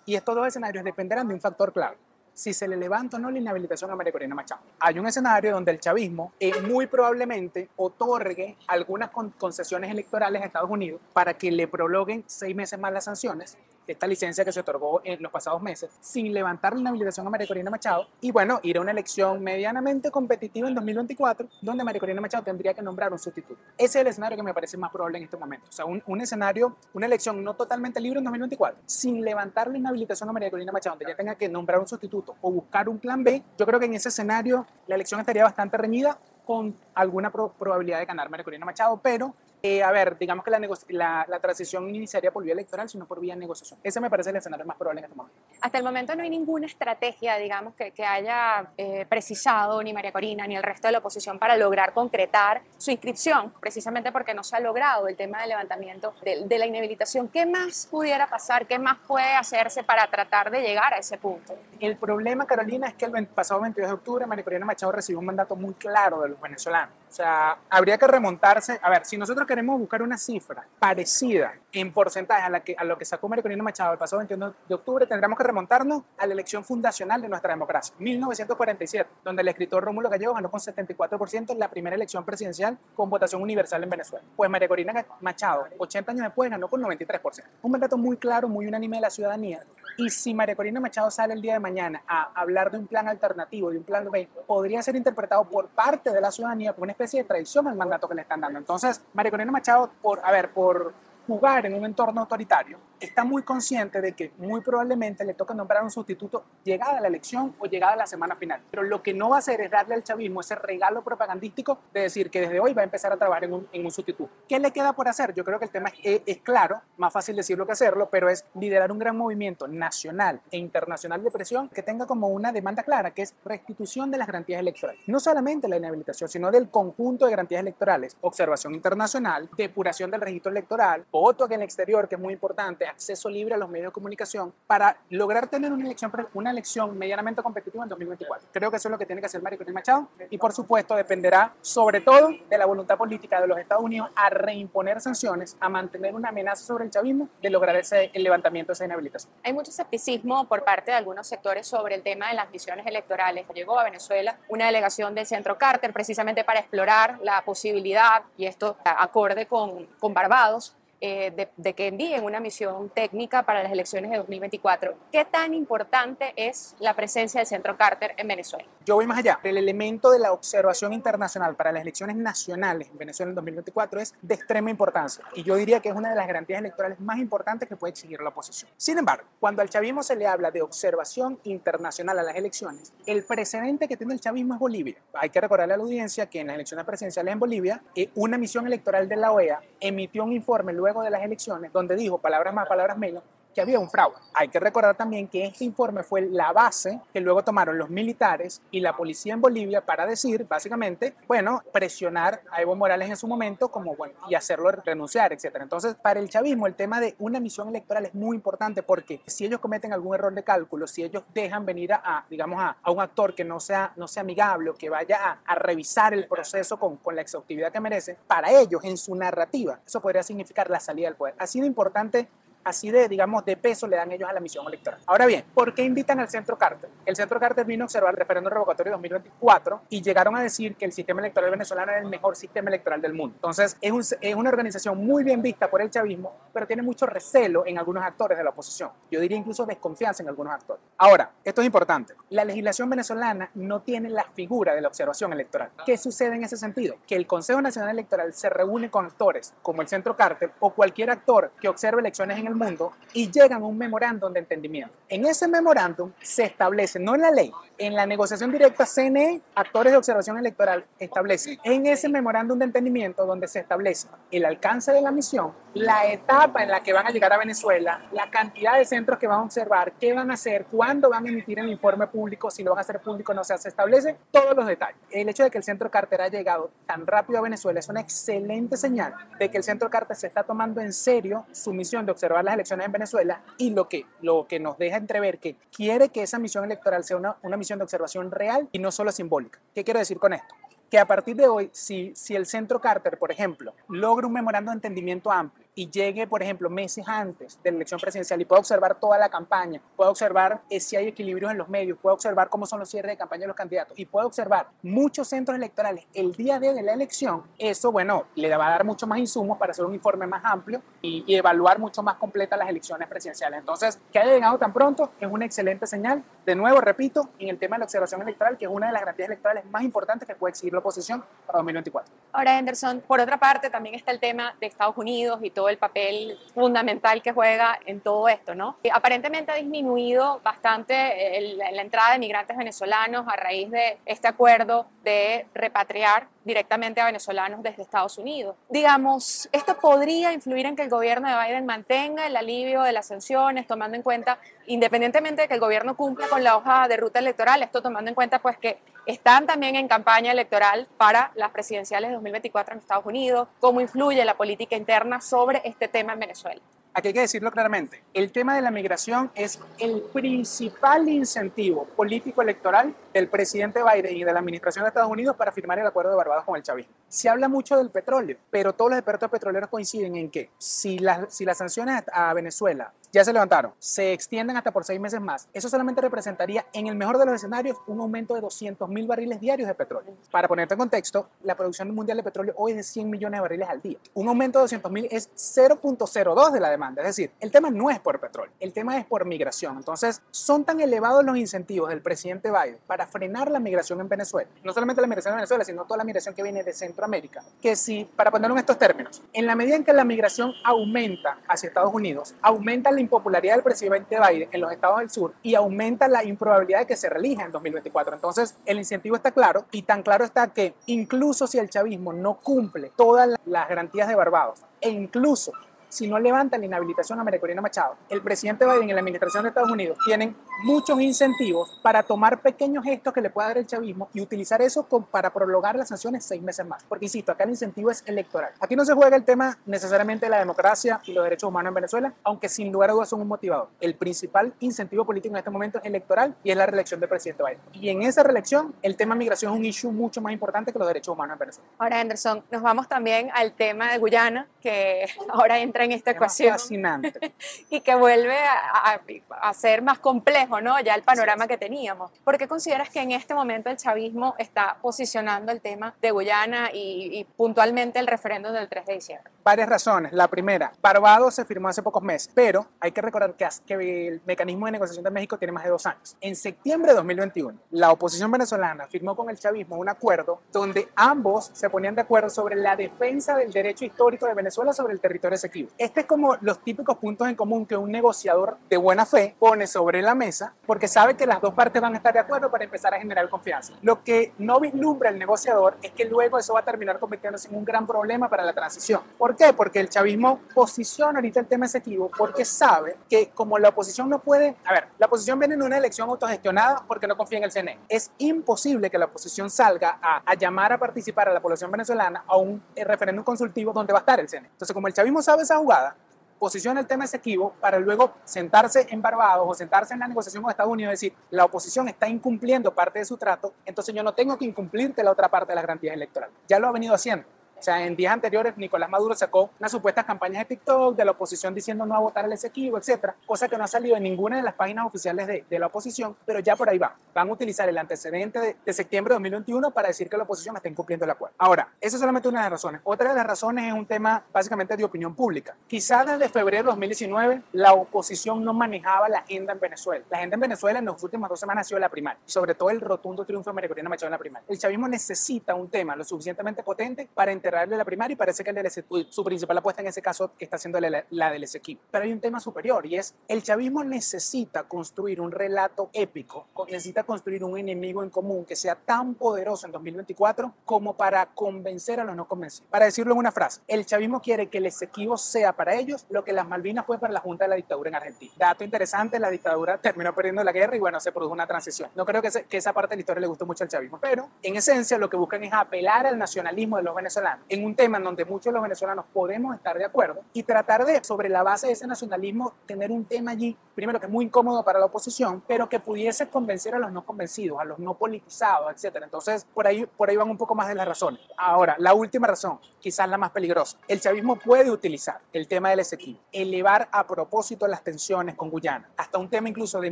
Y 0.06 0.16
estos 0.16 0.36
dos 0.36 0.48
escenarios 0.48 0.84
dependerán 0.84 1.28
de 1.28 1.34
un 1.34 1.42
factor 1.42 1.74
clave 1.74 1.98
si 2.34 2.54
se 2.54 2.68
le 2.68 2.78
levanta 2.78 3.18
o 3.18 3.20
no 3.20 3.32
la 3.32 3.40
inhabilitación 3.40 3.90
a 3.90 3.96
María 3.96 4.12
Corina 4.12 4.36
Machado. 4.36 4.62
Hay 4.80 5.00
un 5.00 5.08
escenario 5.08 5.52
donde 5.54 5.72
el 5.72 5.80
chavismo 5.80 6.34
eh, 6.40 6.62
muy 6.62 6.86
probablemente 6.86 7.70
otorgue 7.78 8.56
algunas 8.68 9.10
con 9.10 9.32
concesiones 9.32 9.90
electorales 9.90 10.44
a 10.44 10.46
Estados 10.46 10.70
Unidos 10.70 11.02
para 11.14 11.34
que 11.34 11.50
le 11.50 11.68
prologuen 11.68 12.24
seis 12.28 12.56
meses 12.56 12.78
más 12.78 12.94
las 12.94 13.06
sanciones 13.06 13.58
esta 13.88 14.08
licencia 14.08 14.44
que 14.46 14.52
se 14.52 14.60
otorgó 14.60 15.02
en 15.04 15.22
los 15.22 15.32
pasados 15.32 15.62
meses, 15.62 15.90
sin 16.02 16.34
levantar 16.34 16.74
la 16.74 16.82
inhabilitación 16.82 17.26
a 17.26 17.30
María 17.30 17.48
Corina 17.48 17.70
Machado 17.70 18.08
y 18.22 18.32
bueno, 18.32 18.60
ir 18.64 18.78
a 18.78 18.82
una 18.82 18.92
elección 18.92 19.44
medianamente 19.44 20.12
competitiva 20.12 20.68
en 20.68 20.76
2024, 20.76 21.48
donde 21.62 21.84
María 21.84 22.00
Corina 22.00 22.22
Machado 22.22 22.44
tendría 22.44 22.74
que 22.74 22.82
nombrar 22.82 23.12
un 23.12 23.20
sustituto. 23.20 23.62
Ese 23.78 23.86
es 23.86 23.96
el 23.96 24.08
escenario 24.08 24.38
que 24.38 24.44
me 24.44 24.54
parece 24.54 24.78
más 24.78 24.92
probable 24.92 25.18
en 25.18 25.24
este 25.26 25.38
momento. 25.38 25.68
O 25.70 25.72
sea, 25.72 25.86
un, 25.86 26.04
un 26.06 26.22
escenario, 26.22 26.76
una 26.94 27.06
elección 27.06 27.44
no 27.44 27.54
totalmente 27.54 28.00
libre 28.00 28.20
en 28.20 28.26
2024, 28.26 28.80
sin 28.86 29.24
levantar 29.24 29.70
la 29.70 29.78
inhabilitación 29.78 30.30
a 30.30 30.34
María 30.34 30.52
Corina 30.52 30.72
Machado, 30.72 30.96
donde 30.96 31.12
ya 31.12 31.16
tenga 31.16 31.36
que 31.36 31.50
nombrar 31.50 31.80
un 31.80 31.88
sustituto 31.88 32.36
o 32.42 32.52
buscar 32.52 32.90
un 32.90 33.00
plan 33.00 33.24
B, 33.24 33.42
yo 33.58 33.66
creo 33.66 33.80
que 33.80 33.86
en 33.86 33.94
ese 33.94 34.10
escenario 34.10 34.66
la 34.88 34.96
elección 34.96 35.20
estaría 35.20 35.44
bastante 35.44 35.78
reñida 35.78 36.18
con 36.46 36.76
alguna 36.96 37.30
pro 37.30 37.52
probabilidad 37.60 38.00
de 38.00 38.06
ganar 38.06 38.30
María 38.30 38.46
Corina 38.46 38.66
Machado, 38.66 39.00
pero 39.04 39.34
eh, 39.64 39.82
a 39.82 39.92
ver, 39.92 40.18
digamos 40.18 40.46
que 40.46 40.52
la, 40.52 40.60
la, 40.90 41.26
la, 41.28 41.40
transición 41.40 41.90
iniciaría 41.94 42.32
por 42.32 42.44
vía 42.44 42.54
electoral, 42.54 42.88
sino 42.88 43.06
por 43.06 43.20
vía 43.20 43.36
negociación. 43.36 43.80
Ese 43.84 44.00
me 44.00 44.10
parece 44.10 44.30
el 44.30 44.36
escenario 44.36 44.66
más 44.66 44.78
probable 44.78 45.00
en 45.00 45.06
este 45.06 45.16
momento. 45.16 45.38
Hasta 45.62 45.78
el 45.80 45.84
momento 45.84 46.16
no 46.16 46.22
hay 46.22 46.30
ninguna 46.30 46.68
estrategia, 46.68 47.38
digamos, 47.38 47.74
que, 47.74 47.92
que 47.92 48.06
haya 48.06 48.68
eh, 48.78 49.06
precisado 49.10 49.82
ni 49.82 49.94
María 49.94 50.12
Corina 50.12 50.46
ni 50.46 50.56
el 50.56 50.62
resto 50.62 50.88
de 50.88 50.92
la 50.92 51.00
oposición 51.00 51.40
para 51.40 51.58
lograr 51.58 51.94
concretar 51.94 52.62
su 52.78 52.92
inscripción, 52.92 53.52
precisamente 53.60 54.12
porque 54.12 54.36
no 54.36 54.44
se 54.44 54.56
ha 54.56 54.60
logrado 54.60 55.08
el 55.08 55.16
tema 55.16 55.40
del 55.42 55.50
levantamiento 55.50 56.14
de, 56.24 56.46
de 56.46 56.58
la 56.60 56.68
inhabilitación. 56.68 57.28
¿Qué 57.28 57.48
más 57.48 57.88
pudiera 57.90 58.28
pasar? 58.28 58.68
¿Qué 58.68 58.78
más 58.78 59.00
puede 59.08 59.34
hacerse 59.34 59.84
para 59.84 60.06
tratar 60.08 60.52
de 60.52 60.62
llegar 60.62 60.94
a 60.94 61.00
ese 61.00 61.18
punto? 61.18 61.56
El 61.80 61.98
problema, 61.98 62.46
Carolina, 62.46 62.88
es 62.88 62.94
que 62.94 63.06
el 63.06 63.26
pasado 63.28 63.62
22 63.62 63.90
de 63.90 63.94
octubre 63.96 64.26
María 64.28 64.44
Corina 64.44 64.66
Machado 64.66 64.92
recibió 64.92 65.20
un 65.20 65.26
mandato 65.26 65.56
muy 65.56 65.74
claro 65.74 66.22
de 66.22 66.30
los 66.30 66.42
venezolanos. 66.42 66.94
O 67.10 67.12
sea, 67.12 67.58
habría 67.70 67.98
que 67.98 68.08
remontarse. 68.08 68.80
A 68.82 68.90
ver, 68.90 69.06
si 69.06 69.18
nosotros 69.18 69.48
queremos 69.48 69.80
buscar 69.80 70.02
una 70.02 70.18
cifra 70.18 70.66
parecida 70.80 71.54
en 71.72 71.92
porcentaje 71.92 72.44
a, 72.44 72.50
la 72.50 72.60
que, 72.62 72.76
a 72.78 72.84
lo 72.84 72.98
que 72.98 73.06
sacó 73.06 73.30
María 73.30 73.44
Corina 73.44 73.64
Machado 73.64 73.94
el 73.94 74.00
pasado 74.00 74.20
21 74.20 74.54
de 74.68 74.76
octubre, 74.76 75.06
tendremos 75.06 75.38
que 75.38 75.44
remontarnos 75.44 76.04
a 76.18 76.28
la 76.28 76.34
elección 76.34 76.64
fundacional 76.64 77.22
de 77.22 77.30
nuestra 77.30 77.54
democracia, 77.54 77.96
1947, 78.00 79.10
donde 79.24 79.42
el 79.42 79.48
escritor 79.48 79.84
Rómulo 79.84 80.10
Gallegos 80.10 80.36
ganó 80.36 80.50
con 80.50 80.60
74% 80.60 81.52
en 81.52 81.60
la 81.60 81.70
primera 81.70 81.96
elección 81.96 82.26
presidencial 82.26 82.78
con 82.96 83.10
votación 83.10 83.42
universal 83.42 83.84
en 83.84 83.90
Venezuela. 83.90 84.26
Pues 84.36 84.50
María 84.50 84.68
Corina 84.68 85.06
Machado, 85.22 85.68
80 85.78 86.12
años 86.12 86.24
después, 86.24 86.50
ganó 86.50 86.68
con 86.68 86.82
93%. 86.82 87.44
Un 87.62 87.72
mandato 87.72 87.98
muy 87.98 88.18
claro, 88.18 88.48
muy 88.48 88.68
unánime 88.68 88.98
de 88.98 89.02
la 89.02 89.10
ciudadanía. 89.10 89.64
Y 89.98 90.12
si 90.12 90.32
María 90.34 90.56
Corina 90.56 90.80
Machado 90.80 91.10
sale 91.10 91.34
el 91.34 91.42
día 91.42 91.54
de 91.54 91.60
mañana 91.60 92.04
a 92.08 92.30
hablar 92.40 92.70
de 92.70 92.78
un 92.78 92.86
plan 92.86 93.08
alternativo, 93.08 93.72
de 93.72 93.80
un 93.80 93.84
plan 93.84 94.10
B, 94.12 94.30
podría 94.46 94.82
ser 94.84 94.96
interpretado 94.96 95.44
por 95.46 95.70
parte 95.70 96.12
de 96.12 96.22
la 96.22 96.32
ciudadanía 96.32 96.74
como 96.74 96.84
una 96.84 96.92
especie 96.92 97.24
de 97.24 97.28
traición 97.28 97.68
al 97.68 97.76
mandato 97.76 98.08
que 98.08 98.14
le 98.14 98.22
están 98.22 98.40
dando. 98.40 98.60
Entonces, 98.60 99.02
María 99.14 99.32
Corina 99.32 99.52
Machado, 99.52 99.90
por, 100.04 100.22
a 100.24 100.32
ver, 100.32 100.52
por 100.52 100.94
jugar 101.26 101.66
en 101.66 101.74
un 101.74 101.84
entorno 101.84 102.22
autoritario, 102.22 102.78
está 103.00 103.24
muy 103.24 103.44
consciente 103.44 104.02
de 104.02 104.14
que 104.14 104.32
muy 104.38 104.62
probablemente 104.62 105.24
le 105.24 105.34
toca 105.34 105.54
nombrar 105.54 105.84
un 105.84 105.92
sustituto 105.92 106.44
llegada 106.64 107.00
la 107.02 107.08
elección 107.08 107.56
o 107.60 107.66
llegada 107.66 107.96
la 107.96 108.08
semana 108.08 108.36
final. 108.36 108.62
Pero 108.70 108.84
lo 108.84 109.02
que 109.04 109.14
no 109.14 109.30
va 109.30 109.38
a 109.38 109.40
hacer 109.40 109.62
es 109.62 109.72
darle 109.72 109.96
al 109.96 110.04
chavismo 110.04 110.42
ese 110.42 110.56
regalo 110.56 111.04
propagandístico 111.04 111.80
de 111.94 112.02
decir 112.02 112.30
que 112.30 112.42
desde 112.42 112.60
hoy 112.60 112.74
va 112.74 112.82
a 112.82 112.86
empezar 112.86 113.12
a 113.12 113.18
trabajar 113.18 113.46
en 113.46 113.54
un, 113.54 113.68
en 113.72 113.86
un 113.86 113.92
sustituto. 113.92 114.32
¿Qué 114.48 114.60
le 114.60 114.72
queda 114.72 114.94
por 114.94 115.08
hacer? 115.08 115.34
Yo 115.34 115.44
creo 115.44 115.60
que 115.60 115.66
el 115.66 115.72
tema 115.72 115.92
es, 116.04 116.22
es, 116.26 116.38
claro, 116.40 116.82
más 116.98 117.14
fácil 117.14 117.36
decirlo 117.36 117.66
que 117.66 117.74
hacerlo, 117.74 118.10
pero 118.10 118.30
es 118.30 118.46
liderar 118.56 118.92
un 118.92 119.00
gran 119.00 119.16
movimiento 119.16 119.68
nacional 119.68 120.42
e 120.52 120.58
internacional 120.58 121.24
de 121.24 121.32
presión 121.32 121.70
que 121.70 121.84
tenga 121.84 122.06
como 122.06 122.30
una 122.30 122.52
demanda 122.52 122.84
clara, 122.84 123.12
que 123.12 123.22
es 123.22 123.36
restitución 123.46 124.12
de 124.12 124.18
las 124.18 124.28
garantías 124.28 124.60
electorales. 124.60 125.02
No 125.08 125.20
solamente 125.20 125.68
la 125.68 125.78
inhabilitación, 125.78 126.30
sino 126.30 126.52
del 126.52 126.70
conjunto 126.70 127.26
de 127.26 127.32
garantías 127.32 127.62
electorales, 127.62 128.18
observación 128.22 128.74
internacional, 128.74 129.50
depuración 129.58 130.12
del 130.12 130.22
registro 130.22 130.52
electoral, 130.52 131.06
voto 131.12 131.46
en 131.46 131.54
el 131.54 131.62
exterior, 131.62 132.08
que 132.08 132.16
es 132.16 132.22
muy 132.22 132.34
importante, 132.34 132.87
acceso 132.88 133.30
libre 133.30 133.56
a 133.56 133.58
los 133.58 133.70
medios 133.70 133.88
de 133.88 133.92
comunicación, 133.92 134.54
para 134.66 134.98
lograr 135.10 135.48
tener 135.48 135.72
una 135.72 135.86
elección, 135.86 136.12
una 136.34 136.52
elección 136.52 136.98
medianamente 136.98 137.42
competitiva 137.42 137.84
en 137.84 137.90
2024. 137.90 138.50
Creo 138.52 138.72
que 138.72 138.78
eso 138.78 138.88
es 138.88 138.92
lo 138.92 138.98
que 138.98 139.06
tiene 139.06 139.22
que 139.22 139.28
hacer 139.28 139.42
María 139.42 139.58
Corina 139.58 139.76
Machado 139.76 140.08
y 140.30 140.38
por 140.38 140.54
supuesto 140.54 140.96
dependerá 140.96 141.54
sobre 141.62 142.02
todo 142.02 142.30
de 142.50 142.58
la 142.58 142.66
voluntad 142.66 142.98
política 142.98 143.42
de 143.42 143.48
los 143.48 143.58
Estados 143.58 143.84
Unidos 143.84 144.10
a 144.16 144.30
reimponer 144.30 145.02
sanciones, 145.02 145.56
a 145.60 145.70
mantener 145.70 146.16
una 146.16 146.30
amenaza 146.30 146.66
sobre 146.66 146.86
el 146.86 146.92
chavismo 146.92 147.30
de 147.42 147.50
lograr 147.50 147.76
ese, 147.76 148.12
el 148.14 148.24
levantamiento 148.24 148.72
de 148.72 148.74
esa 148.74 148.86
inhabilitación. 148.86 149.32
Hay 149.44 149.54
mucho 149.54 149.72
escepticismo 149.72 150.48
por 150.48 150.64
parte 150.64 150.92
de 150.92 150.98
algunos 150.98 151.28
sectores 151.28 151.68
sobre 151.68 151.96
el 151.96 152.04
tema 152.04 152.30
de 152.30 152.36
las 152.36 152.50
misiones 152.52 152.86
electorales. 152.86 153.46
Llegó 153.54 153.80
a 153.80 153.84
Venezuela 153.84 154.38
una 154.50 154.66
delegación 154.66 155.16
del 155.16 155.26
Centro 155.26 155.58
Carter 155.58 155.94
precisamente 155.94 156.44
para 156.44 156.60
explorar 156.60 157.20
la 157.22 157.44
posibilidad, 157.44 158.24
y 158.38 158.46
esto 158.46 158.78
acorde 158.84 159.46
con, 159.46 159.86
con 160.00 160.14
Barbados, 160.14 160.76
eh, 161.00 161.50
de, 161.58 161.74
que 161.74 161.88
envíen 161.88 162.24
una 162.24 162.40
misión 162.40 162.90
técnica 162.90 163.44
para 163.44 163.62
las 163.62 163.72
elecciones 163.72 164.10
de 164.10 164.18
2024. 164.18 164.96
¿Qué 165.12 165.26
tan 165.26 165.54
importante 165.54 166.34
es 166.36 166.76
la 166.80 166.96
presencia 166.96 167.40
del 167.40 167.48
Centro 167.48 167.78
Carter 167.78 168.16
en 168.18 168.28
Venezuela? 168.28 168.66
Yo 168.84 168.96
voy 168.96 169.06
más 169.06 169.20
allá. 169.20 169.40
El 169.44 169.58
elemento 169.58 170.10
de 170.10 170.18
la 170.18 170.32
observación 170.32 170.94
internacional 170.94 171.56
para 171.56 171.72
las 171.72 171.84
elecciones 171.84 172.16
nacionales 172.16 172.90
en 172.90 172.98
Venezuela 172.98 173.30
en 173.30 173.36
2024 173.36 174.00
es 174.00 174.16
de 174.22 174.34
extrema 174.34 174.72
importancia 174.72 175.24
y 175.36 175.44
yo 175.44 175.56
diría 175.56 175.82
que 175.82 175.90
es 175.90 175.96
una 175.96 176.10
de 176.10 176.16
las 176.16 176.26
garantías 176.26 176.60
electorales 176.60 177.00
más 177.00 177.20
importantes 177.20 177.70
que 177.70 177.76
puede 177.76 177.92
exigir 177.92 178.20
la 178.22 178.30
oposición. 178.30 178.72
Sin 178.78 178.98
embargo, 178.98 179.26
cuando 179.40 179.62
al 179.62 179.70
chavismo 179.70 180.02
se 180.02 180.16
le 180.16 180.26
habla 180.26 180.50
de 180.50 180.64
observación 180.64 181.40
internacional 181.44 182.18
a 182.18 182.24
las 182.24 182.36
elecciones, 182.36 182.92
el 183.06 183.24
precedente 183.24 183.88
que 183.88 183.98
tiene 183.98 184.16
el 184.16 184.20
chavismo 184.20 184.56
es 184.56 184.60
Bolivia. 184.60 184.96
Hay 185.14 185.30
que 185.30 185.42
recordarle 185.42 185.76
a 185.76 185.78
la 185.78 185.84
audiencia 185.84 186.28
que 186.28 186.40
en 186.40 186.48
las 186.48 186.56
elecciones 186.56 186.86
presidenciales 186.86 187.34
en 187.34 187.40
Bolivia, 187.40 187.82
eh, 187.96 188.10
una 188.16 188.38
misión 188.38 188.66
electoral 188.66 189.08
de 189.08 189.16
la 189.16 189.32
OEA 189.32 189.62
emitió 189.80 190.24
un 190.24 190.32
informe 190.32 190.74
luego 190.74 190.87
luego 190.88 191.04
de 191.04 191.10
las 191.10 191.22
elecciones, 191.22 191.74
donde 191.74 191.98
dijo 191.98 192.18
palabras 192.18 192.54
más, 192.54 192.66
palabras 192.66 192.98
menos, 192.98 193.22
que 193.58 193.62
había 193.62 193.80
un 193.80 193.90
fraude. 193.90 194.18
Hay 194.36 194.50
que 194.50 194.60
recordar 194.60 194.96
también 194.96 195.28
que 195.28 195.44
este 195.44 195.66
informe 195.66 196.04
fue 196.04 196.22
la 196.22 196.52
base 196.52 197.02
que 197.12 197.20
luego 197.20 197.44
tomaron 197.44 197.76
los 197.76 197.90
militares 197.90 198.62
y 198.70 198.82
la 198.82 198.96
policía 198.96 199.34
en 199.34 199.42
Bolivia 199.42 199.84
para 199.84 200.06
decir, 200.06 200.46
básicamente, 200.48 201.16
bueno, 201.28 201.64
presionar 201.72 202.44
a 202.52 202.62
Evo 202.62 202.76
Morales 202.76 203.10
en 203.10 203.18
su 203.18 203.28
momento 203.28 203.70
como, 203.70 203.96
bueno, 203.96 204.14
y 204.30 204.36
hacerlo 204.36 204.70
renunciar, 204.70 205.34
etc. 205.34 205.58
Entonces, 205.60 205.96
para 205.96 206.20
el 206.20 206.30
chavismo, 206.30 206.68
el 206.68 206.76
tema 206.76 207.00
de 207.00 207.16
una 207.18 207.40
misión 207.40 207.70
electoral 207.70 208.06
es 208.06 208.14
muy 208.14 208.36
importante 208.36 208.84
porque 208.84 209.22
si 209.26 209.46
ellos 209.46 209.60
cometen 209.60 209.92
algún 209.92 210.14
error 210.14 210.36
de 210.36 210.44
cálculo, 210.44 210.86
si 210.86 211.02
ellos 211.02 211.24
dejan 211.34 211.66
venir 211.66 211.94
a, 211.94 212.02
a 212.04 212.26
digamos, 212.30 212.60
a, 212.60 212.78
a, 212.84 212.92
un 212.92 213.02
actor 213.02 213.34
que 213.34 213.44
no 213.44 213.60
sea, 213.60 213.92
no 213.96 214.08
sea 214.08 214.22
amigable 214.22 214.70
o 214.70 214.76
que 214.76 214.92
vaya 214.92 215.18
a, 215.32 215.40
a 215.52 215.56
revisar 215.56 216.14
el 216.14 216.28
proceso 216.28 216.78
con, 216.78 216.98
con 216.98 217.16
la 217.16 217.24
exhaustividad 217.24 217.72
que 217.72 217.80
merece, 217.80 218.20
para 218.28 218.52
ellos, 218.52 218.84
en 218.84 218.98
su 218.98 219.16
narrativa, 219.16 219.80
eso 219.84 220.00
podría 220.00 220.22
significar 220.22 220.70
la 220.70 220.80
salida 220.80 221.08
del 221.08 221.16
poder. 221.16 221.34
Ha 221.40 221.48
sido 221.48 221.66
importante 221.66 222.28
así 222.68 222.92
de, 222.92 223.08
digamos, 223.08 223.46
de 223.46 223.58
peso 223.58 223.88
le 223.88 223.96
dan 223.96 224.12
ellos 224.12 224.30
a 224.30 224.34
la 224.34 224.40
misión 224.40 224.66
electoral. 224.68 225.00
Ahora 225.06 225.26
bien, 225.26 225.44
¿por 225.54 225.74
qué 225.74 225.84
invitan 225.84 226.20
al 226.20 226.30
Centro 226.30 226.58
Carter? 226.58 226.90
El 227.06 227.16
Centro 227.16 227.40
Carter 227.40 227.66
vino 227.66 227.84
a 227.84 227.86
observar 227.86 228.12
el 228.12 228.18
referéndum 228.18 228.52
revocatorio 228.52 228.92
de 228.92 228.96
2024 228.96 229.82
y 229.90 230.02
llegaron 230.02 230.36
a 230.36 230.42
decir 230.42 230.76
que 230.76 230.86
el 230.86 230.92
sistema 230.92 231.22
electoral 231.22 231.52
venezolano 231.52 231.92
era 231.92 232.02
el 232.02 232.08
mejor 232.08 232.36
sistema 232.36 232.70
electoral 232.70 233.02
del 233.02 233.14
mundo. 233.14 233.36
Entonces, 233.36 233.78
es, 233.82 233.92
un, 233.92 234.02
es 234.22 234.36
una 234.36 234.50
organización 234.50 234.98
muy 234.98 235.24
bien 235.24 235.42
vista 235.42 235.70
por 235.70 235.82
el 235.82 235.90
chavismo, 235.90 236.36
pero 236.54 236.68
tiene 236.68 236.82
mucho 236.82 237.06
recelo 237.06 237.66
en 237.66 237.78
algunos 237.78 238.04
actores 238.04 238.38
de 238.38 238.44
la 238.44 238.50
oposición. 238.50 238.92
Yo 239.10 239.20
diría 239.20 239.38
incluso 239.38 239.66
desconfianza 239.66 240.24
en 240.24 240.30
algunos 240.30 240.54
actores. 240.54 240.84
Ahora, 240.98 241.32
esto 241.44 241.62
es 241.62 241.66
importante. 241.66 242.14
La 242.30 242.44
legislación 242.44 242.90
venezolana 242.90 243.50
no 243.56 243.82
tiene 243.82 244.10
la 244.10 244.24
figura 244.24 244.76
de 244.76 244.82
la 244.82 244.88
observación 244.88 245.34
electoral. 245.34 245.70
¿Qué 245.86 245.98
sucede 245.98 246.36
en 246.36 246.44
ese 246.44 246.58
sentido? 246.58 246.96
Que 247.08 247.16
el 247.16 247.28
Consejo 247.28 247.62
Nacional 247.62 247.92
Electoral 247.92 248.34
se 248.34 248.50
reúne 248.50 248.90
con 248.90 249.06
actores 249.06 249.54
como 249.62 249.82
el 249.82 249.88
Centro 249.88 250.16
Carter 250.16 250.52
o 250.60 250.72
cualquier 250.72 251.10
actor 251.10 251.52
que 251.60 251.70
observe 251.70 252.02
elecciones 252.02 252.40
en 252.40 252.48
el 252.48 252.56
mundo 252.58 252.94
y 253.14 253.32
llegan 253.32 253.64
a 253.64 253.66
un 253.66 253.78
memorándum 253.78 254.34
de 254.34 254.40
entendimiento. 254.40 254.94
En 255.10 255.26
ese 255.26 255.48
memorándum 255.48 256.12
se 256.22 256.44
establece, 256.44 257.00
no 257.00 257.16
en 257.16 257.22
la 257.22 257.32
ley, 257.32 257.52
en 257.78 257.96
la 257.96 258.06
negociación 258.06 258.52
directa 258.52 258.86
CNE, 258.86 259.42
actores 259.56 259.92
de 259.92 259.98
observación 259.98 260.38
electoral 260.38 260.86
establecen 261.00 261.60
en 261.64 261.86
ese 261.88 262.10
memorándum 262.10 262.60
de 262.60 262.66
entendimiento 262.66 263.26
donde 263.26 263.48
se 263.48 263.60
establece 263.60 264.08
el 264.32 264.46
alcance 264.46 264.92
de 264.92 265.02
la 265.02 265.12
misión, 265.12 265.54
la 265.80 266.12
etapa 266.12 266.64
en 266.64 266.70
la 266.70 266.82
que 266.82 266.94
van 266.94 267.08
a 267.08 267.12
llegar 267.12 267.32
a 267.34 267.38
Venezuela, 267.38 268.02
la 268.12 268.30
cantidad 268.30 268.78
de 268.78 268.86
centros 268.86 269.20
que 269.20 269.28
van 269.28 269.40
a 269.40 269.44
observar, 269.44 269.94
qué 269.94 270.14
van 270.14 270.32
a 270.32 270.34
hacer, 270.34 270.66
cuándo 270.66 271.10
van 271.10 271.26
a 271.26 271.30
emitir 271.30 271.60
el 271.60 271.70
informe 271.70 272.08
público, 272.08 272.50
si 272.50 272.64
lo 272.64 272.72
van 272.72 272.80
a 272.80 272.82
hacer 272.82 273.00
público 273.00 273.32
o 273.32 273.36
no, 273.36 273.44
se 273.44 273.54
establecen 273.56 274.18
todos 274.32 274.56
los 274.56 274.66
detalles. 274.66 274.98
El 275.12 275.30
hecho 275.30 275.44
de 275.44 275.52
que 275.52 275.58
el 275.58 275.64
centro 275.64 275.90
Carter 275.90 276.22
haya 276.22 276.38
llegado 276.38 276.72
tan 276.86 277.06
rápido 277.06 277.40
a 277.40 277.42
Venezuela 277.42 277.80
es 277.80 277.90
una 277.90 278.02
excelente 278.02 278.78
señal 278.78 279.14
de 279.40 279.50
que 279.50 279.58
el 279.58 279.64
centro 279.64 279.90
Carter 279.90 280.16
se 280.16 280.28
está 280.28 280.44
tomando 280.44 280.82
en 280.82 280.94
serio 280.94 281.46
su 281.52 281.74
misión 281.74 282.06
de 282.06 282.12
observar 282.12 282.44
las 282.44 282.56
elecciones 282.56 282.86
en 282.86 282.92
Venezuela 282.92 283.42
y 283.58 283.72
lo 283.72 283.88
que, 283.88 284.06
lo 284.22 284.48
que 284.48 284.60
nos 284.60 284.78
deja 284.78 284.98
entrever 284.98 285.40
que 285.40 285.56
quiere 285.72 286.10
que 286.10 286.24
esa 286.24 286.40
misión 286.40 286.64
electoral 286.64 287.04
sea 287.04 287.18
una, 287.18 287.36
una 287.44 287.58
misión 287.58 287.80
de 287.80 287.84
observación 287.84 288.32
real 288.32 288.68
y 288.72 288.80
no 288.80 288.92
solo 288.92 289.12
simbólica. 289.12 289.60
¿Qué 289.76 289.84
quiero 289.84 290.00
decir 290.00 290.18
con 290.20 290.34
esto? 290.34 290.56
Que 290.90 291.00
a 291.00 291.06
partir 291.06 291.36
de 291.36 291.48
hoy, 291.48 291.70
si, 291.74 292.14
si 292.16 292.36
el 292.36 292.46
centro 292.46 292.80
Carter, 292.80 293.18
por 293.18 293.30
ejemplo, 293.32 293.74
logra 293.90 294.26
un 294.26 294.34
memorando 294.34 294.72
de 294.72 294.76
entendimiento 294.76 295.30
amplio, 295.32 295.67
y 295.78 295.88
llegue, 295.92 296.26
por 296.26 296.42
ejemplo, 296.42 296.72
meses 296.72 297.08
antes 297.08 297.60
de 297.64 297.70
la 297.70 297.76
elección 297.76 298.00
presidencial 298.00 298.42
y 298.42 298.46
pueda 298.46 298.60
observar 298.60 299.00
toda 299.00 299.20
la 299.20 299.30
campaña, 299.30 299.80
pueda 299.96 300.10
observar 300.10 300.60
eh, 300.72 300.80
si 300.80 300.96
hay 300.96 301.08
equilibrios 301.08 301.52
en 301.52 301.58
los 301.60 301.70
medios, 301.70 302.00
pueda 302.00 302.16
observar 302.16 302.50
cómo 302.50 302.66
son 302.66 302.80
los 302.80 302.90
cierres 302.90 303.12
de 303.12 303.18
campaña 303.18 303.42
de 303.42 303.48
los 303.48 303.56
candidatos 303.56 303.98
y 303.98 304.06
pueda 304.08 304.26
observar 304.26 304.70
muchos 304.82 305.28
centros 305.28 305.56
electorales 305.56 306.08
el 306.16 306.34
día 306.34 306.60
de, 306.60 306.82
la 306.82 306.94
elección, 306.94 307.44
eso, 307.60 307.92
bueno, 307.92 308.26
le 308.34 308.56
va 308.56 308.68
a 308.68 308.72
dar 308.72 308.86
mucho 308.86 309.06
más 309.06 309.20
insumos 309.20 309.58
para 309.60 309.72
hacer 309.72 309.86
un 309.86 309.94
informe 309.94 310.26
más 310.26 310.44
amplio 310.44 310.82
y, 311.02 311.24
evaluar 311.38 311.78
mucho 311.78 312.02
más 312.02 312.16
completas 312.16 312.58
las 312.58 312.70
elecciones 312.70 313.08
presidenciales. 313.08 313.60
Entonces, 313.60 314.00
que 314.12 314.18
haya 314.18 314.34
llegado 314.34 314.58
tan 314.58 314.74
pronto 314.74 315.12
es 315.20 315.30
una 315.30 315.46
excelente 315.46 315.86
señal. 315.86 316.24
De 316.44 316.56
nuevo, 316.56 316.82
repito, 316.82 317.30
en 317.38 317.50
el 317.50 317.60
tema 317.60 317.76
de 317.76 317.82
la 317.82 317.86
observación 317.86 318.24
electoral, 318.24 318.58
que 318.58 318.66
es 318.66 318.72
una 318.72 318.88
de 318.88 318.94
las 318.94 319.02
garantías 319.02 319.28
electorales 319.28 319.66
más 319.66 319.84
importantes 319.84 320.28
que 320.28 320.34
puede 320.34 320.52
exigir 320.52 320.74
la 320.74 320.80
oposición 320.80 321.24
para 321.46 321.58
2024. 321.58 322.12
Ahora, 322.32 322.58
Anderson, 322.58 323.04
por 323.06 323.20
otra 323.20 323.38
parte, 323.38 323.70
también 323.70 323.94
está 323.94 324.12
el 324.12 324.20
tema 324.20 324.56
de 324.60 324.66
Estados 324.66 324.98
Unidos 324.98 325.40
y 325.44 325.52
todo 325.52 325.67
el 325.70 325.78
papel 325.78 326.38
fundamental 326.54 327.22
que 327.22 327.32
juega 327.32 327.80
en 327.86 328.02
todo 328.02 328.28
esto, 328.28 328.56
¿no? 328.56 328.78
Y 328.84 328.90
aparentemente 328.90 329.52
ha 329.52 329.56
disminuido 329.56 330.40
bastante 330.44 331.38
el, 331.38 331.58
la 331.58 331.82
entrada 331.82 332.14
de 332.14 332.20
migrantes 332.20 332.58
venezolanos 332.58 333.26
a 333.28 333.36
raíz 333.36 333.70
de 333.72 333.98
este 334.06 334.28
acuerdo 334.28 334.88
de 335.08 335.46
repatriar 335.54 336.28
directamente 336.44 337.00
a 337.00 337.06
venezolanos 337.06 337.64
desde 337.64 337.82
Estados 337.82 338.18
Unidos. 338.18 338.58
Digamos, 338.68 339.48
¿esto 339.54 339.78
podría 339.80 340.34
influir 340.34 340.66
en 340.66 340.76
que 340.76 340.84
el 340.84 340.90
gobierno 340.90 341.30
de 341.30 341.46
Biden 341.46 341.66
mantenga 341.66 342.28
el 342.28 342.36
alivio 342.36 342.82
de 342.82 342.92
las 342.92 343.08
sanciones, 343.08 343.68
tomando 343.68 343.96
en 343.96 344.04
cuenta, 344.04 344.38
independientemente 344.66 345.44
de 345.44 345.48
que 345.48 345.54
el 345.54 345.62
gobierno 345.62 345.96
cumpla 345.96 346.28
con 346.28 346.44
la 346.44 346.58
hoja 346.58 346.90
de 346.90 346.98
ruta 346.98 347.20
electoral, 347.20 347.64
esto 347.64 347.82
tomando 347.82 348.10
en 348.10 348.16
cuenta 348.16 348.40
pues 348.40 348.58
que 348.58 348.80
están 349.06 349.48
también 349.48 349.78
en 349.78 349.88
campaña 349.88 350.34
electoral 350.34 350.90
para 350.98 351.32
las 351.36 351.52
presidenciales 351.52 352.10
de 352.10 352.16
2024 352.16 352.74
en 352.74 352.80
Estados 352.80 353.06
Unidos, 353.06 353.48
cómo 353.62 353.80
influye 353.80 354.26
la 354.26 354.36
política 354.36 354.76
interna 354.76 355.22
sobre 355.22 355.62
este 355.64 355.88
tema 355.88 356.12
en 356.12 356.20
Venezuela? 356.20 356.62
Aquí 356.98 357.10
hay 357.10 357.14
que 357.14 357.20
decirlo 357.20 357.52
claramente, 357.52 358.02
el 358.16 358.32
tema 358.32 358.56
de 358.56 358.62
la 358.64 358.72
migración 358.72 359.30
es 359.36 359.60
el 359.78 360.02
principal 360.12 361.08
incentivo 361.08 361.86
político 361.96 362.42
electoral 362.42 362.96
del 363.18 363.30
presidente 363.30 363.82
Biden 363.84 364.16
y 364.16 364.24
de 364.24 364.32
la 364.32 364.40
administración 364.40 364.84
de 364.84 364.90
Estados 364.90 365.10
Unidos 365.10 365.36
para 365.36 365.52
firmar 365.52 365.80
el 365.80 365.88
acuerdo 365.88 366.12
de 366.12 366.18
Barbados 366.18 366.46
con 366.46 366.56
el 366.56 366.62
chavismo. 366.62 366.94
Se 367.10 367.28
habla 367.28 367.48
mucho 367.48 367.76
del 367.78 367.90
petróleo, 367.90 368.38
pero 368.52 368.74
todos 368.74 368.92
los 368.92 369.00
expertos 369.00 369.30
petroleros 369.32 369.70
coinciden 369.70 370.16
en 370.16 370.30
que 370.30 370.52
si, 370.60 371.00
las 371.00 371.34
si 371.34 371.44
las 371.44 371.58
sanciones 371.58 372.04
a 372.14 372.32
Venezuela 372.34 372.94
ya 373.12 373.24
se 373.24 373.34
levantaron, 373.34 373.74
se 373.80 374.14
extienden 374.14 374.58
hasta 374.58 374.72
por 374.72 374.84
seis 374.84 375.00
meses 375.00 375.20
más, 375.20 375.48
eso 375.54 375.70
solamente 375.70 376.02
representaría, 376.02 376.66
en 376.74 376.88
el 376.88 376.96
mejor 376.96 377.18
de 377.18 377.26
los 377.26 377.36
escenarios, 377.36 377.78
un 377.88 378.00
aumento 378.00 378.36
de 378.36 378.42
200 378.42 378.88
mil 378.90 379.08
barriles 379.08 379.40
diarios 379.40 379.68
de 379.68 379.74
petróleo. 379.74 380.14
Para 380.30 380.48
ponerte 380.48 380.74
en 380.76 380.78
contexto, 380.78 381.30
la 381.42 381.56
producción 381.56 381.94
mundial 381.96 382.18
de 382.18 382.24
petróleo 382.24 382.54
hoy 382.58 382.72
es 382.72 382.78
de 382.78 382.84
100 382.84 383.10
millones 383.10 383.38
de 383.38 383.42
barriles 383.42 383.70
al 383.70 383.82
día. 383.82 383.98
Un 384.14 384.28
aumento 384.28 384.60
de 384.60 384.64
200 384.64 384.92
mil 384.92 385.08
es 385.10 385.32
0.02 385.36 386.52
de 386.52 386.60
la 386.60 386.70
demanda. 386.70 387.02
Es 387.02 387.08
decir, 387.08 387.32
el 387.40 387.50
tema 387.50 387.70
no 387.70 387.90
es 387.90 388.00
por 388.00 388.20
petróleo, 388.20 388.54
el 388.60 388.74
tema 388.74 388.98
es 388.98 389.06
por 389.06 389.26
migración. 389.26 389.78
Entonces, 389.78 390.22
son 390.30 390.64
tan 390.64 390.80
elevados 390.80 391.24
los 391.24 391.38
incentivos 391.38 391.90
del 391.90 392.02
presidente 392.02 392.52
Biden 392.52 392.78
para 392.86 393.07
frenar 393.08 393.50
la 393.50 393.60
migración 393.60 394.00
en 394.02 394.10
Venezuela, 394.10 394.50
no 394.64 394.74
solamente 394.74 395.02
la 395.02 395.08
migración 395.08 395.34
en 395.34 395.38
Venezuela, 395.38 395.64
sino 395.64 395.86
toda 395.86 395.98
la 395.98 396.04
migración 396.04 396.36
que 396.36 396.44
viene 396.44 396.64
de 396.64 396.74
Centroamérica, 396.74 397.44
que 397.62 397.76
si, 397.76 398.06
para 398.06 398.32
ponerlo 398.32 398.56
en 398.56 398.60
estos 398.60 398.78
términos, 398.78 399.22
en 399.34 399.46
la 399.46 399.56
medida 399.56 399.76
en 399.76 399.84
que 399.84 399.94
la 399.94 400.04
migración 400.04 400.54
aumenta 400.64 401.40
hacia 401.48 401.68
Estados 401.68 401.94
Unidos, 401.94 402.36
aumenta 402.42 402.92
la 402.92 403.00
impopularidad 403.00 403.56
del 403.56 403.64
presidente 403.64 404.18
Biden 404.20 404.50
en 404.52 404.62
los 404.62 404.72
estados 404.72 405.00
del 405.00 405.10
sur 405.10 405.34
y 405.42 405.56
aumenta 405.56 406.08
la 406.08 406.24
improbabilidad 406.24 406.80
de 406.80 406.88
que 406.88 406.96
se 406.96 407.10
relija 407.10 407.44
en 407.44 407.52
2024. 407.52 408.16
Entonces, 408.16 408.56
el 408.66 408.78
incentivo 408.78 409.16
está 409.16 409.32
claro 409.32 409.66
y 409.72 409.84
tan 409.84 410.04
claro 410.04 410.26
está 410.26 410.48
que 410.48 410.74
incluso 410.86 411.48
si 411.48 411.58
el 411.58 411.70
chavismo 411.70 412.14
no 412.14 412.36
cumple 412.36 412.92
todas 412.96 413.30
las 413.46 413.70
garantías 413.70 414.08
de 414.08 414.16
Barbados 414.16 414.62
e 414.82 414.90
incluso 414.90 415.52
si 415.90 416.08
no 416.08 416.20
levantan 416.20 416.62
la 416.62 416.66
inhabilitación 416.66 417.20
a 417.20 417.24
María 417.24 417.40
Corina 417.40 417.62
Machado, 417.62 417.96
el 418.10 418.22
presidente 418.22 418.66
Biden 418.66 418.90
y 418.90 418.94
la 418.94 419.00
administración 419.00 419.44
de 419.44 419.50
Estados 419.50 419.72
Unidos 419.72 419.98
tienen 420.06 420.36
muchos 420.64 421.00
incentivos 421.02 421.80
para 421.82 422.04
tomar 422.04 422.42
pequeños 422.42 422.84
gestos 422.84 423.14
que 423.14 423.22
le 423.22 423.30
pueda 423.30 423.50
dar 423.50 423.58
el 423.58 423.68
chavismo 423.68 424.10
y 424.14 424.22
utilizar 424.22 424.62
eso 424.62 424.84
con, 424.88 425.04
para 425.04 425.32
prolongar 425.32 425.76
las 425.76 425.90
sanciones 425.90 426.26
seis 426.26 426.42
meses 426.42 426.66
más. 426.66 426.84
Porque, 426.88 427.06
insisto, 427.06 427.32
acá 427.32 427.44
el 427.44 427.52
incentivo 427.52 427.92
es 427.92 428.04
electoral. 428.06 428.52
Aquí 428.60 428.76
no 428.76 428.86
se 428.86 428.94
juega 428.94 429.16
el 429.16 429.24
tema 429.24 429.58
necesariamente 429.66 430.26
de 430.26 430.30
la 430.32 430.40
democracia 430.40 431.00
y 431.06 431.14
los 431.14 431.24
derechos 431.24 431.48
humanos 431.48 431.72
en 431.72 431.76
Venezuela, 431.76 432.14
aunque 432.24 432.50
sin 432.50 432.72
lugar 432.72 432.90
a 432.90 432.94
dudas 432.94 433.10
son 433.10 433.22
un 433.22 433.28
motivador. 433.28 433.70
El 433.80 433.96
principal 433.96 434.54
incentivo 434.60 435.06
político 435.06 435.36
en 435.36 435.40
este 435.40 435.50
momento 435.50 435.80
es 435.80 435.86
electoral 435.86 436.36
y 436.44 436.52
es 436.52 436.58
la 436.58 436.66
reelección 436.66 437.00
del 437.00 437.10
presidente 437.10 437.44
Biden. 437.44 437.60
Y 437.74 437.90
en 437.90 438.02
esa 438.04 438.24
reelección, 438.24 438.74
el 438.82 438.96
tema 438.96 439.16
migración 439.16 439.54
es 439.54 439.60
un 439.60 439.66
issue 439.66 439.92
mucho 439.92 440.22
más 440.22 440.34
importante 440.34 440.72
que 440.72 440.80
los 440.80 440.88
derechos 440.88 441.14
humanos 441.14 441.36
en 441.36 441.40
Venezuela. 441.40 441.70
Ahora, 441.78 442.00
Anderson, 442.00 442.44
nos 442.52 442.62
vamos 442.62 442.88
también 442.88 443.30
al 443.34 443.54
tema 443.54 443.92
de 443.92 443.98
Guyana, 443.98 444.48
que 444.62 445.08
ahora 445.30 445.60
entra 445.60 445.77
en 445.82 445.92
esta 445.92 446.12
ecuación. 446.12 446.54
Fascinante. 446.54 447.34
y 447.70 447.82
que 447.82 447.96
vuelve 447.96 448.38
a, 448.38 448.94
a, 448.94 449.02
a, 449.42 449.54
ser 449.54 449.82
más 449.82 450.00
complejo, 450.00 450.62
¿no? 450.62 450.80
Ya 450.82 450.96
el 450.96 451.04
panorama 451.04 451.44
sí. 451.44 451.50
que 451.50 451.58
teníamos. 451.58 452.12
¿Por 452.24 452.38
qué 452.38 452.48
consideras 452.48 452.90
que 452.90 453.02
en 453.02 453.12
este 453.12 453.34
momento 453.34 453.70
el 453.70 453.78
chavismo 453.78 454.36
está 454.38 454.78
posicionando 454.82 455.52
el 455.52 455.62
tema 455.62 455.96
de 456.02 456.12
Guyana 456.12 456.70
y, 456.74 457.20
y 457.20 457.24
puntualmente 457.24 458.00
el 458.00 458.08
referéndum 458.08 458.54
del 458.54 458.68
3 458.68 458.86
de 458.86 458.94
diciembre? 458.94 459.32
Varias 459.44 459.70
razones. 459.70 460.12
La 460.12 460.28
primera, 460.28 460.74
Barbados 460.82 461.36
se 461.36 461.46
firmó 461.46 461.70
hace 461.70 461.82
pocos 461.82 462.04
meses, 462.04 462.30
pero 462.34 462.68
hay 462.80 462.92
que 462.92 463.02
recordar 463.02 463.34
que, 463.36 463.48
que 463.66 464.08
el 464.08 464.22
mecanismo 464.26 464.66
de 464.66 464.74
negociación 464.74 465.04
de 465.04 465.12
México 465.12 465.38
tiene 465.38 465.54
más 465.54 465.64
de 465.64 465.70
dos 465.70 465.86
años. 465.86 466.18
En 466.20 466.36
septiembre 466.36 466.92
de 466.92 466.98
2021, 466.98 467.58
la 467.72 467.92
oposición 467.92 468.30
venezolana 468.30 468.88
firmó 468.88 469.16
con 469.16 469.30
el 469.30 469.40
chavismo 469.40 469.78
un 469.78 469.90
acuerdo 469.90 470.42
donde 470.52 470.90
ambos 470.96 471.50
se 471.54 471.70
ponían 471.70 471.96
de 471.96 472.02
acuerdo 472.02 472.30
sobre 472.30 472.56
la 472.56 472.76
defensa 472.76 473.38
del 473.38 473.52
derecho 473.52 473.86
histórico 473.86 474.26
de 474.26 474.34
Venezuela 474.34 474.74
sobre 474.74 474.94
el 474.94 475.00
territorio 475.00 475.38
Este 475.78 476.02
es 476.02 476.06
como 476.06 476.38
los 476.42 476.60
típicos 476.64 476.98
puntos 476.98 477.28
en 477.28 477.36
común 477.36 477.66
que 477.66 477.78
un 477.78 477.92
negociador 477.92 478.58
de 478.70 478.78
buena 478.78 479.06
fe 479.06 479.36
pone 479.40 479.68
sobre 479.68 480.02
la 480.02 480.16
mesa 480.16 480.54
porque 480.66 480.88
sabe 480.88 481.16
que 481.16 481.26
las 481.26 481.42
dos 481.42 481.54
partes 481.54 481.82
van 481.82 481.94
a 481.94 481.98
estar 481.98 482.14
de 482.14 482.20
acuerdo 482.20 482.50
para 482.50 482.64
empezar 482.64 482.94
a 482.94 483.00
generar 483.00 483.30
confianza. 483.30 483.74
Lo 483.82 484.04
que 484.04 484.34
no 484.38 484.60
vislumbra 484.60 485.10
el 485.10 485.20
negociador 485.20 485.78
es 485.82 485.92
que 485.92 486.06
luego 486.06 486.38
eso 486.38 486.54
va 486.54 486.62
a 486.62 486.66
terminar 486.66 487.00
convirtiéndose 487.00 487.48
en 487.50 487.56
un 487.56 487.66
gran 487.66 487.86
problema 487.86 488.30
para 488.30 488.44
la 488.44 488.54
transición. 488.54 489.02
¿Por 489.18 489.36
qué? 489.36 489.54
Porque 489.54 489.80
el 489.80 489.90
chavismo 489.90 490.40
posiciona 490.54 491.20
ahorita 491.20 491.40
el 491.40 491.48
tema 491.48 491.66
exequivo 491.66 492.12
porque 492.18 492.46
sabe 492.46 492.98
que 493.10 493.30
como 493.30 493.58
la 493.60 493.70
oposición 493.70 494.10
no 494.10 494.20
puede, 494.20 494.56
a 494.66 494.74
ver, 494.74 494.88
la 494.98 495.08
oposición 495.08 495.40
viene 495.40 495.56
en 495.56 495.62
una 495.62 495.78
elección 495.78 496.10
autogestionada 496.10 496.84
porque 496.88 497.08
no 497.08 497.18
confía 497.18 497.40
en 497.40 497.44
el 497.46 497.52
CNE. 497.52 497.80
Es 497.90 498.12
imposible 498.18 498.90
que 498.90 498.98
la 498.98 499.06
oposición 499.06 499.50
salga 499.50 500.00
a, 500.02 500.22
a 500.26 500.34
llamar 500.36 500.74
a 500.74 500.78
participar 500.78 501.30
a 501.30 501.34
la 501.34 501.40
población 501.40 501.72
venezolana 501.72 502.24
a 502.28 502.38
un 502.38 502.62
referéndum 502.76 503.24
consultivo 503.24 503.74
donde 503.74 503.94
va 503.94 504.00
a 504.00 504.02
estar 504.02 504.20
el 504.20 504.28
CNE. 504.28 504.48
Entonces, 504.48 504.74
como 504.74 504.88
el 504.88 504.94
chavismo 504.94 505.22
sabe 505.22 505.44
esa 505.44 505.57
jugada, 505.58 505.96
posiciona 506.40 506.80
el 506.80 506.88
tema 506.88 507.06
exequivo 507.06 507.54
para 507.60 507.80
luego 507.80 508.14
sentarse 508.24 508.88
en 508.90 509.02
Barbados 509.02 509.46
o 509.48 509.54
sentarse 509.54 509.94
en 509.94 510.00
la 510.00 510.08
negociación 510.08 510.44
con 510.44 510.52
Estados 510.52 510.72
Unidos 510.72 510.92
y 510.92 510.94
decir, 510.94 511.14
la 511.32 511.46
oposición 511.46 511.88
está 511.88 512.08
incumpliendo 512.08 512.74
parte 512.74 513.00
de 513.00 513.06
su 513.06 513.18
trato, 513.18 513.54
entonces 513.66 513.94
yo 513.94 514.04
no 514.04 514.14
tengo 514.14 514.38
que 514.38 514.46
incumplirte 514.46 515.04
la 515.04 515.12
otra 515.12 515.30
parte 515.30 515.52
de 515.52 515.56
las 515.56 515.64
garantías 515.64 515.96
electorales. 515.96 516.36
Ya 516.48 516.60
lo 516.60 516.68
ha 516.68 516.72
venido 516.72 516.94
haciendo. 516.94 517.26
O 517.60 517.64
sea, 517.64 517.86
en 517.86 517.96
días 517.96 518.14
anteriores 518.14 518.56
Nicolás 518.58 518.90
Maduro 518.90 519.16
sacó 519.16 519.50
unas 519.60 519.72
supuestas 519.72 520.06
campañas 520.06 520.40
de 520.40 520.56
TikTok 520.56 520.96
de 520.96 521.06
la 521.06 521.12
oposición 521.12 521.54
diciendo 521.54 521.86
no 521.86 521.96
a 521.96 522.00
votar 522.00 522.26
el 522.26 522.34
exequivo, 522.34 522.78
etcétera, 522.78 523.16
cosa 523.26 523.48
que 523.48 523.58
no 523.58 523.64
ha 523.64 523.68
salido 523.68 523.96
en 523.96 524.04
ninguna 524.04 524.38
de 524.38 524.44
las 524.44 524.54
páginas 524.54 524.86
oficiales 524.86 525.28
de, 525.28 525.44
de 525.50 525.60
la 525.60 525.68
oposición, 525.68 526.16
pero 526.26 526.40
ya 526.40 526.56
por 526.56 526.70
ahí 526.70 526.78
va. 526.78 526.96
Van 527.14 527.30
a 527.30 527.32
utilizar 527.32 527.68
el 527.68 527.78
antecedente 527.78 528.40
de, 528.40 528.56
de, 528.64 528.74
septiembre 528.74 529.14
de 529.14 529.16
2021 529.16 529.72
para 529.72 529.88
decir 529.88 530.08
que 530.08 530.18
la 530.18 530.24
oposición 530.24 530.56
está 530.56 530.70
incumpliendo 530.70 531.06
el 531.06 531.12
acuerdo. 531.12 531.36
Ahora, 531.40 531.70
esa 531.82 531.96
es 531.96 532.00
solamente 532.00 532.28
una 532.28 532.40
de 532.40 532.44
las 532.46 532.52
razones. 532.52 532.82
Otra 532.84 533.10
de 533.10 533.16
las 533.16 533.26
razones 533.26 533.66
es 533.66 533.74
un 533.74 533.86
tema 533.86 534.24
básicamente 534.32 534.78
de 534.78 534.84
opinión 534.84 535.16
pública. 535.16 535.56
Quizás 535.68 536.06
desde 536.06 536.30
febrero 536.30 536.64
de 536.64 536.70
2019 536.70 537.42
la 537.54 537.74
oposición 537.74 538.44
no 538.44 538.54
manejaba 538.54 539.10
la 539.10 539.20
agenda 539.20 539.54
en 539.54 539.60
Venezuela. 539.60 540.06
La 540.10 540.18
agenda 540.18 540.36
en 540.36 540.42
Venezuela 540.42 540.80
en 540.80 540.86
las 540.86 541.02
últimas 541.04 541.30
dos 541.30 541.40
semanas 541.40 541.66
ha 541.66 541.68
sido 541.70 541.80
la 541.80 541.90
primaria, 541.90 542.20
sobre 542.26 542.54
todo 542.54 542.70
el 542.70 542.82
rotundo 542.82 543.26
triunfo 543.26 543.50
de 543.50 543.56
María 543.56 543.68
Corina 543.68 543.90
Machado 543.90 544.08
en 544.08 544.12
la 544.12 544.18
primaria. 544.18 544.46
El 544.48 544.60
chavismo 544.60 544.88
necesita 544.88 545.56
un 545.56 545.70
tema 545.70 545.96
lo 545.96 546.04
suficientemente 546.04 546.62
potente 546.62 547.08
para 547.14 547.32
entender 547.32 547.47
literal 547.48 547.70
de 547.70 547.78
la 547.78 547.86
primaria 547.86 548.14
y 548.14 548.18
parece 548.18 548.44
que 548.44 548.50
el 548.50 548.56
del 548.56 548.68
su 549.10 549.24
principal 549.24 549.58
apuesta 549.58 549.82
en 549.82 549.88
ese 549.88 550.02
caso 550.02 550.32
está 550.38 550.58
siendo 550.58 550.80
la, 550.82 551.06
la 551.10 551.32
del 551.32 551.44
Esequibo. 551.44 551.80
Pero 551.90 552.04
hay 552.04 552.12
un 552.12 552.20
tema 552.20 552.40
superior 552.40 552.86
y 552.86 552.98
es 552.98 553.16
el 553.28 553.42
chavismo 553.42 553.84
necesita 553.84 554.64
construir 554.64 555.22
un 555.22 555.32
relato 555.32 555.90
épico, 555.94 556.48
necesita 556.70 557.04
construir 557.04 557.44
un 557.44 557.58
enemigo 557.58 558.04
en 558.04 558.10
común 558.10 558.44
que 558.44 558.56
sea 558.56 558.76
tan 558.76 559.16
poderoso 559.16 559.66
en 559.66 559.72
2024 559.72 560.54
como 560.66 560.98
para 560.98 561.26
convencer 561.28 562.02
a 562.02 562.04
los 562.04 562.16
no 562.16 562.28
convencidos. 562.28 562.68
Para 562.70 562.86
decirlo 562.86 563.14
en 563.14 563.20
una 563.20 563.32
frase, 563.32 563.62
el 563.68 563.86
chavismo 563.86 564.22
quiere 564.22 564.48
que 564.48 564.58
el 564.58 564.66
Esequibo 564.66 565.18
sea 565.18 565.54
para 565.54 565.76
ellos 565.76 566.06
lo 566.10 566.24
que 566.26 566.34
las 566.34 566.48
Malvinas 566.48 566.86
fue 566.86 567.00
para 567.00 567.14
la 567.14 567.22
Junta 567.22 567.46
de 567.46 567.50
la 567.50 567.56
Dictadura 567.56 567.90
en 567.90 567.96
Argentina. 567.96 568.34
Dato 568.38 568.64
interesante, 568.64 569.20
la 569.20 569.30
dictadura 569.30 569.78
terminó 569.78 570.14
perdiendo 570.14 570.44
la 570.44 570.52
guerra 570.52 570.76
y 570.76 570.80
bueno, 570.80 571.00
se 571.00 571.14
produjo 571.14 571.34
una 571.34 571.48
transición. 571.48 571.90
No 571.96 572.06
creo 572.06 572.22
que, 572.22 572.30
que 572.50 572.58
esa 572.58 572.74
parte 572.74 572.92
de 572.92 572.98
la 572.98 573.00
historia 573.02 573.22
le 573.22 573.28
gustó 573.28 573.46
mucho 573.46 573.64
al 573.64 573.70
chavismo, 573.70 574.00
pero 574.02 574.28
en 574.44 574.58
esencia 574.58 574.98
lo 574.98 575.10
que 575.10 575.16
buscan 575.16 575.44
es 575.44 575.54
apelar 575.54 576.08
al 576.08 576.18
nacionalismo 576.18 576.78
de 576.78 576.84
los 576.84 576.96
venezolanos 576.96 577.37
en 577.50 577.66
un 577.66 577.76
tema 577.76 577.98
en 577.98 578.04
donde 578.04 578.26
muchos 578.26 578.46
de 578.46 578.52
los 578.54 578.64
venezolanos 578.64 579.06
podemos 579.14 579.56
estar 579.56 579.78
de 579.78 579.86
acuerdo 579.86 580.22
y 580.34 580.44
tratar 580.44 580.86
de, 580.86 581.04
sobre 581.04 581.30
la 581.30 581.44
base 581.44 581.68
de 581.68 581.74
ese 581.74 581.88
nacionalismo, 581.88 582.54
tener 582.66 582.92
un 582.92 583.06
tema 583.06 583.32
allí, 583.32 583.56
primero 583.76 584.00
que 584.00 584.06
es 584.06 584.12
muy 584.12 584.26
incómodo 584.26 584.64
para 584.64 584.80
la 584.80 584.86
oposición, 584.86 585.44
pero 585.48 585.70
que 585.70 585.80
pudiese 585.80 586.28
convencer 586.28 586.76
a 586.76 586.80
los 586.80 586.92
no 586.92 587.06
convencidos, 587.06 587.60
a 587.60 587.66
los 587.66 587.80
no 587.80 587.94
politizados, 587.96 588.72
etc. 588.72 588.98
Entonces, 589.04 589.46
por 589.54 589.68
ahí, 589.68 589.86
por 589.86 590.10
ahí 590.10 590.18
van 590.18 590.30
un 590.30 590.38
poco 590.38 590.56
más 590.56 590.68
de 590.68 590.76
las 590.76 590.88
razones. 590.88 591.22
Ahora, 591.38 591.76
la 591.80 591.94
última 591.94 592.28
razón, 592.28 592.60
quizás 592.80 593.08
la 593.10 593.18
más 593.18 593.32
peligrosa. 593.32 593.78
El 593.88 594.02
chavismo 594.02 594.38
puede 594.38 594.72
utilizar 594.72 595.20
el 595.34 595.48
tema 595.48 595.70
del 595.70 595.80
Esequibo, 595.80 596.20
elevar 596.32 596.88
a 596.92 597.06
propósito 597.06 597.68
las 597.68 597.84
tensiones 597.84 598.36
con 598.36 598.50
Guyana, 598.50 598.90
hasta 598.98 599.18
un 599.18 599.30
tema 599.30 599.50
incluso 599.50 599.80
de 599.80 599.92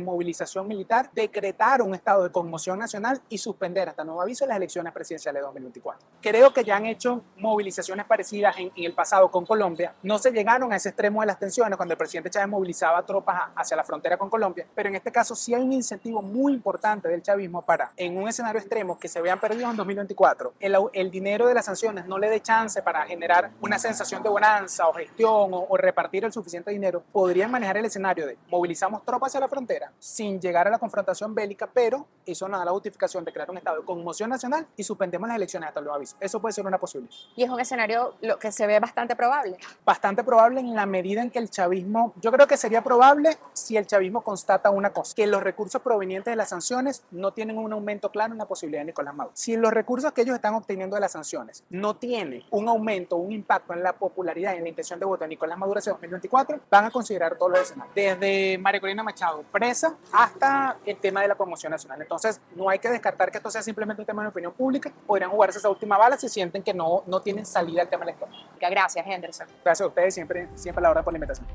movilización 0.00 0.68
militar, 0.68 1.10
decretar 1.12 1.82
un 1.82 1.94
estado 1.94 2.24
de 2.24 2.30
conmoción 2.30 2.78
nacional 2.78 3.20
y 3.28 3.38
suspender 3.38 3.88
hasta 3.88 4.04
nuevo 4.04 4.22
aviso 4.22 4.46
las 4.46 4.56
elecciones 4.56 4.92
presidenciales 4.92 5.40
de 5.40 5.46
2024. 5.46 6.06
Creo 6.20 6.52
que 6.52 6.64
ya 6.64 6.76
han 6.76 6.86
hecho 6.86 7.22
movilizaciones 7.38 8.06
parecidas 8.06 8.56
en, 8.58 8.72
el 8.76 8.92
pasado 8.92 9.30
con 9.30 9.44
Colombia. 9.46 9.94
No 10.02 10.18
se 10.18 10.30
llegaron 10.30 10.72
a 10.72 10.76
ese 10.76 10.90
extremo 10.90 11.20
de 11.20 11.26
las 11.26 11.38
tensiones 11.38 11.76
cuando 11.76 11.92
el 11.92 11.98
presidente 11.98 12.30
Chávez 12.30 12.48
movilizaba 12.48 13.04
tropas 13.04 13.50
hacia 13.54 13.76
la 13.76 13.84
frontera 13.84 14.16
con 14.16 14.30
Colombia, 14.30 14.66
pero 14.74 14.88
en 14.88 14.96
este 14.96 15.12
caso 15.12 15.34
sí 15.34 15.54
hay 15.54 15.62
un 15.62 15.72
incentivo 15.72 16.22
muy 16.22 16.52
importante 16.52 17.08
del 17.08 17.22
chavismo 17.22 17.62
para, 17.62 17.92
en 17.96 18.16
un 18.16 18.28
escenario 18.28 18.60
extremo, 18.60 18.98
que 18.98 19.08
se 19.08 19.20
vean 19.20 19.40
perdidos 19.40 19.70
en 19.70 19.76
2024, 19.76 20.54
el, 20.60 21.10
dinero 21.10 21.46
de 21.46 21.54
las 21.54 21.64
sanciones 21.64 22.06
no 22.06 22.18
le 22.18 22.28
dé 22.28 22.40
chance 22.40 22.82
para 22.82 23.06
generar 23.06 23.50
una 23.60 23.78
sensación 23.78 24.22
de 24.22 24.28
bonanza 24.28 24.88
o 24.88 24.92
gestión 24.92 25.50
o, 25.52 25.76
repartir 25.76 26.24
el 26.24 26.32
suficiente 26.32 26.70
dinero, 26.70 27.02
podrían 27.12 27.50
manejar 27.50 27.76
el 27.76 27.84
escenario 27.84 28.26
de 28.26 28.38
movilizamos 28.48 29.04
tropas 29.04 29.30
hacia 29.30 29.40
la 29.40 29.48
frontera 29.48 29.92
sin 29.98 30.40
llegar 30.40 30.66
a 30.66 30.70
la 30.70 30.78
confrontación 30.78 31.34
bélica, 31.34 31.68
pero 31.72 32.06
eso 32.24 32.48
no 32.48 32.58
da 32.58 32.64
la 32.64 32.70
justificación 32.72 33.24
de 33.24 33.32
crear 33.32 33.50
un 33.50 33.58
estado 33.58 33.80
de 33.80 33.84
conmoción 33.84 34.30
nacional 34.30 34.66
y 34.76 34.82
suspendemos 34.82 35.28
las 35.28 35.36
elecciones 35.36 35.68
hasta 35.68 35.80
nuevo 35.80 35.96
aviso. 35.96 36.16
Eso 36.20 36.40
puede 36.40 36.52
ser 36.52 36.66
una 36.66 36.78
posibilidad. 36.78 37.14
Y 37.34 37.42
es 37.42 37.50
un 37.50 37.60
escenario 37.60 38.14
lo 38.22 38.38
que 38.38 38.52
se 38.52 38.66
ve 38.66 38.78
bastante 38.80 39.16
probable. 39.16 39.56
Bastante 39.84 40.24
probable 40.24 40.60
en 40.60 40.74
la 40.74 40.86
medida 40.86 41.22
en 41.22 41.30
que 41.30 41.38
el 41.38 41.50
chavismo, 41.50 42.14
yo 42.20 42.32
creo 42.32 42.46
que 42.46 42.56
sería 42.56 42.82
probable 42.82 43.36
si 43.52 43.76
el 43.76 43.86
chavismo 43.86 44.22
constata 44.22 44.70
una 44.70 44.90
cosa, 44.90 45.14
que 45.14 45.26
los 45.26 45.42
recursos 45.42 45.82
provenientes 45.82 46.32
de 46.32 46.36
las 46.36 46.48
sanciones 46.48 47.02
no 47.10 47.32
tienen 47.32 47.58
un 47.58 47.72
aumento 47.72 48.10
claro 48.10 48.32
en 48.32 48.38
la 48.38 48.46
posibilidad 48.46 48.80
de 48.82 48.86
Nicolás 48.86 49.14
Maduro. 49.14 49.32
Si 49.36 49.56
los 49.56 49.72
recursos 49.72 50.12
que 50.12 50.22
ellos 50.22 50.34
están 50.34 50.54
obteniendo 50.54 50.94
de 50.96 51.00
las 51.00 51.12
sanciones 51.12 51.64
no 51.70 51.96
tienen 51.96 52.44
un 52.50 52.68
aumento, 52.68 53.16
un 53.16 53.32
impacto 53.32 53.72
en 53.72 53.82
la 53.82 53.92
popularidad 53.92 54.54
y 54.54 54.58
en 54.58 54.62
la 54.62 54.68
intención 54.68 54.98
de 54.98 55.06
voto 55.06 55.24
de 55.24 55.28
Nicolás 55.28 55.58
Maduro 55.58 55.78
hacia 55.78 55.92
2024, 55.92 56.60
van 56.70 56.84
a 56.86 56.90
considerar 56.90 57.36
todos 57.36 57.52
los 57.52 57.60
escenarios, 57.60 57.94
desde 57.94 58.58
María 58.58 58.80
Corina 58.80 59.02
Machado 59.02 59.42
presa 59.52 59.94
hasta 60.12 60.76
el 60.84 60.96
tema 60.96 61.22
de 61.22 61.28
la 61.28 61.34
promoción 61.34 61.70
nacional. 61.70 62.00
Entonces, 62.00 62.40
no 62.54 62.68
hay 62.68 62.78
que 62.78 62.88
descartar 62.88 63.30
que 63.30 63.38
esto 63.38 63.50
sea 63.50 63.62
simplemente 63.62 64.02
un 64.02 64.06
tema 64.06 64.22
de 64.22 64.28
opinión 64.28 64.52
pública, 64.52 64.92
podrían 65.06 65.30
jugarse 65.30 65.58
esa 65.58 65.68
última 65.68 65.98
bala 65.98 66.16
si 66.16 66.28
sienten 66.28 66.62
que 66.62 66.74
no, 66.74 67.02
no 67.06 67.15
tienen 67.20 67.46
salida 67.46 67.82
el 67.82 67.88
tema 67.88 68.04
electoral. 68.04 68.34
Gracias, 68.60 69.06
Henderson. 69.06 69.46
Gracias 69.64 69.84
a 69.84 69.88
ustedes, 69.88 70.14
siempre, 70.14 70.48
siempre 70.54 70.80
a 70.80 70.82
la 70.82 70.90
hora 70.90 71.02
por 71.02 71.12
la 71.12 71.18
invitación. 71.18 71.46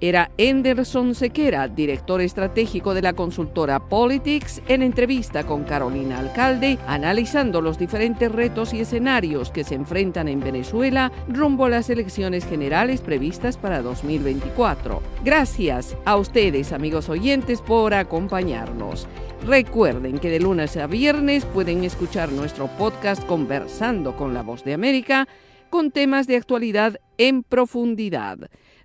Era 0.00 0.30
Henderson 0.36 1.14
Sequera, 1.14 1.68
director 1.68 2.20
estratégico 2.20 2.94
de 2.94 3.02
la 3.02 3.12
consultora 3.12 3.78
Politics, 3.78 4.60
en 4.68 4.82
entrevista 4.82 5.44
con 5.44 5.64
Carolina 5.64 6.18
Alcalde, 6.18 6.78
analizando 6.86 7.60
los 7.60 7.78
diferentes 7.78 8.30
retos 8.30 8.74
y 8.74 8.80
escenarios 8.80 9.50
que 9.50 9.64
se 9.64 9.74
enfrentan 9.74 10.28
en 10.28 10.40
Venezuela 10.40 11.12
rumbo 11.28 11.66
a 11.66 11.70
las 11.70 11.88
elecciones 11.90 12.44
generales 12.44 13.00
previstas 13.00 13.56
para 13.56 13.82
2024. 13.82 15.00
Gracias 15.24 15.96
a 16.04 16.16
ustedes, 16.16 16.72
amigos 16.72 17.08
oyentes, 17.08 17.62
por 17.62 17.94
acompañarnos. 17.94 19.06
Recuerden 19.46 20.18
que 20.20 20.30
de 20.30 20.40
lunes 20.40 20.74
a 20.78 20.86
viernes 20.86 21.44
pueden 21.44 21.84
escuchar 21.84 22.32
nuestro 22.32 22.66
podcast 22.78 23.22
Conversando 23.26 24.16
con 24.16 24.32
la 24.32 24.42
Voz 24.42 24.64
de 24.64 24.72
América 24.72 25.28
con 25.68 25.90
temas 25.90 26.26
de 26.26 26.36
actualidad 26.36 26.98
en 27.18 27.42
profundidad. 27.42 28.38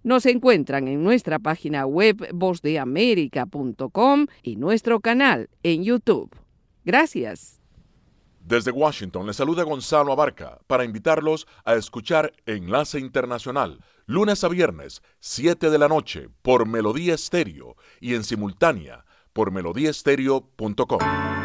Nos 0.03 0.25
encuentran 0.25 0.89
en 0.89 1.01
nuestra 1.01 1.39
página 1.39 1.85
web 1.85 2.27
vozdeamerica.com 2.33 4.27
y 4.43 4.57
nuestro 4.57 4.99
canal 4.99 5.49
en 5.63 5.85
YouTube. 5.85 6.35
Gracias. 6.83 7.61
Desde 8.41 8.71
Washington 8.71 9.27
le 9.27 9.33
saluda 9.33 9.63
Gonzalo 9.63 10.11
Abarca 10.11 10.59
para 10.67 10.83
invitarlos 10.83 11.47
a 11.63 11.75
escuchar 11.75 12.33
Enlace 12.45 12.99
Internacional, 12.99 13.79
lunes 14.07 14.43
a 14.43 14.49
viernes, 14.49 15.03
7 15.21 15.69
de 15.69 15.77
la 15.77 15.87
noche, 15.87 16.27
por 16.41 16.67
Melodía 16.67 17.13
Estéreo 17.13 17.77
y 18.01 18.15
en 18.15 18.25
simultánea 18.25 19.05
por 19.33 19.51
melodíaestéreo.com. 19.51 21.38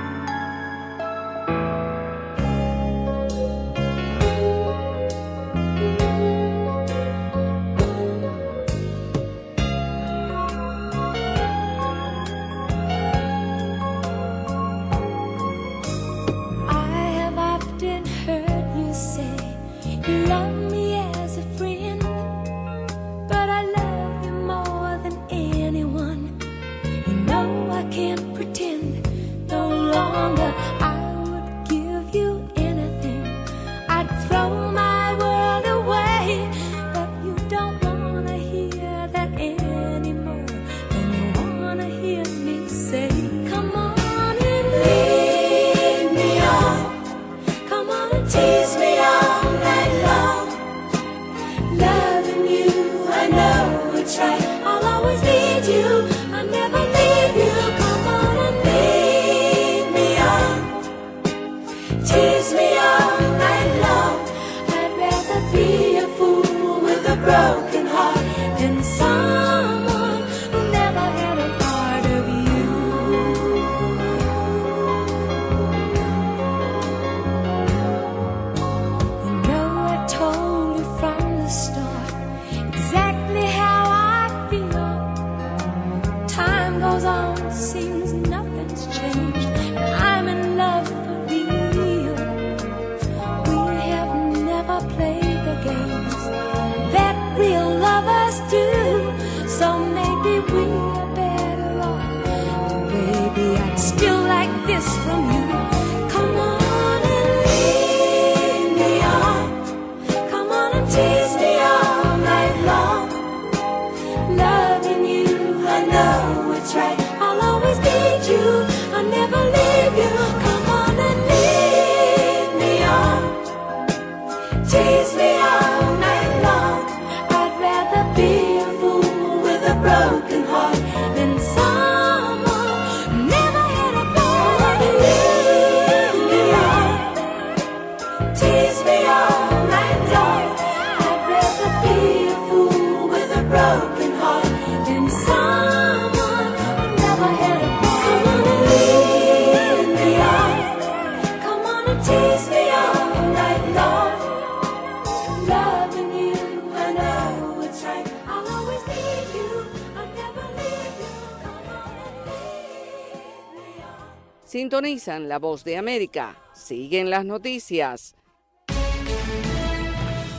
Sintonizan 165.05 165.29
la 165.29 165.39
voz 165.39 165.65
de 165.65 165.77
América. 165.77 166.37
Siguen 166.55 167.11
las 167.11 167.25
noticias. 167.25 168.15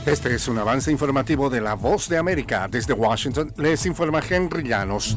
Este 0.04 0.34
es 0.34 0.48
un 0.48 0.58
avance 0.58 0.90
informativo 0.90 1.50
de 1.50 1.60
La 1.60 1.74
Voz 1.74 2.08
de 2.08 2.16
América. 2.18 2.68
Desde 2.68 2.92
Washington 2.92 3.52
les 3.56 3.86
informa 3.86 4.20
Henry 4.28 4.64
Llanos. 4.64 5.16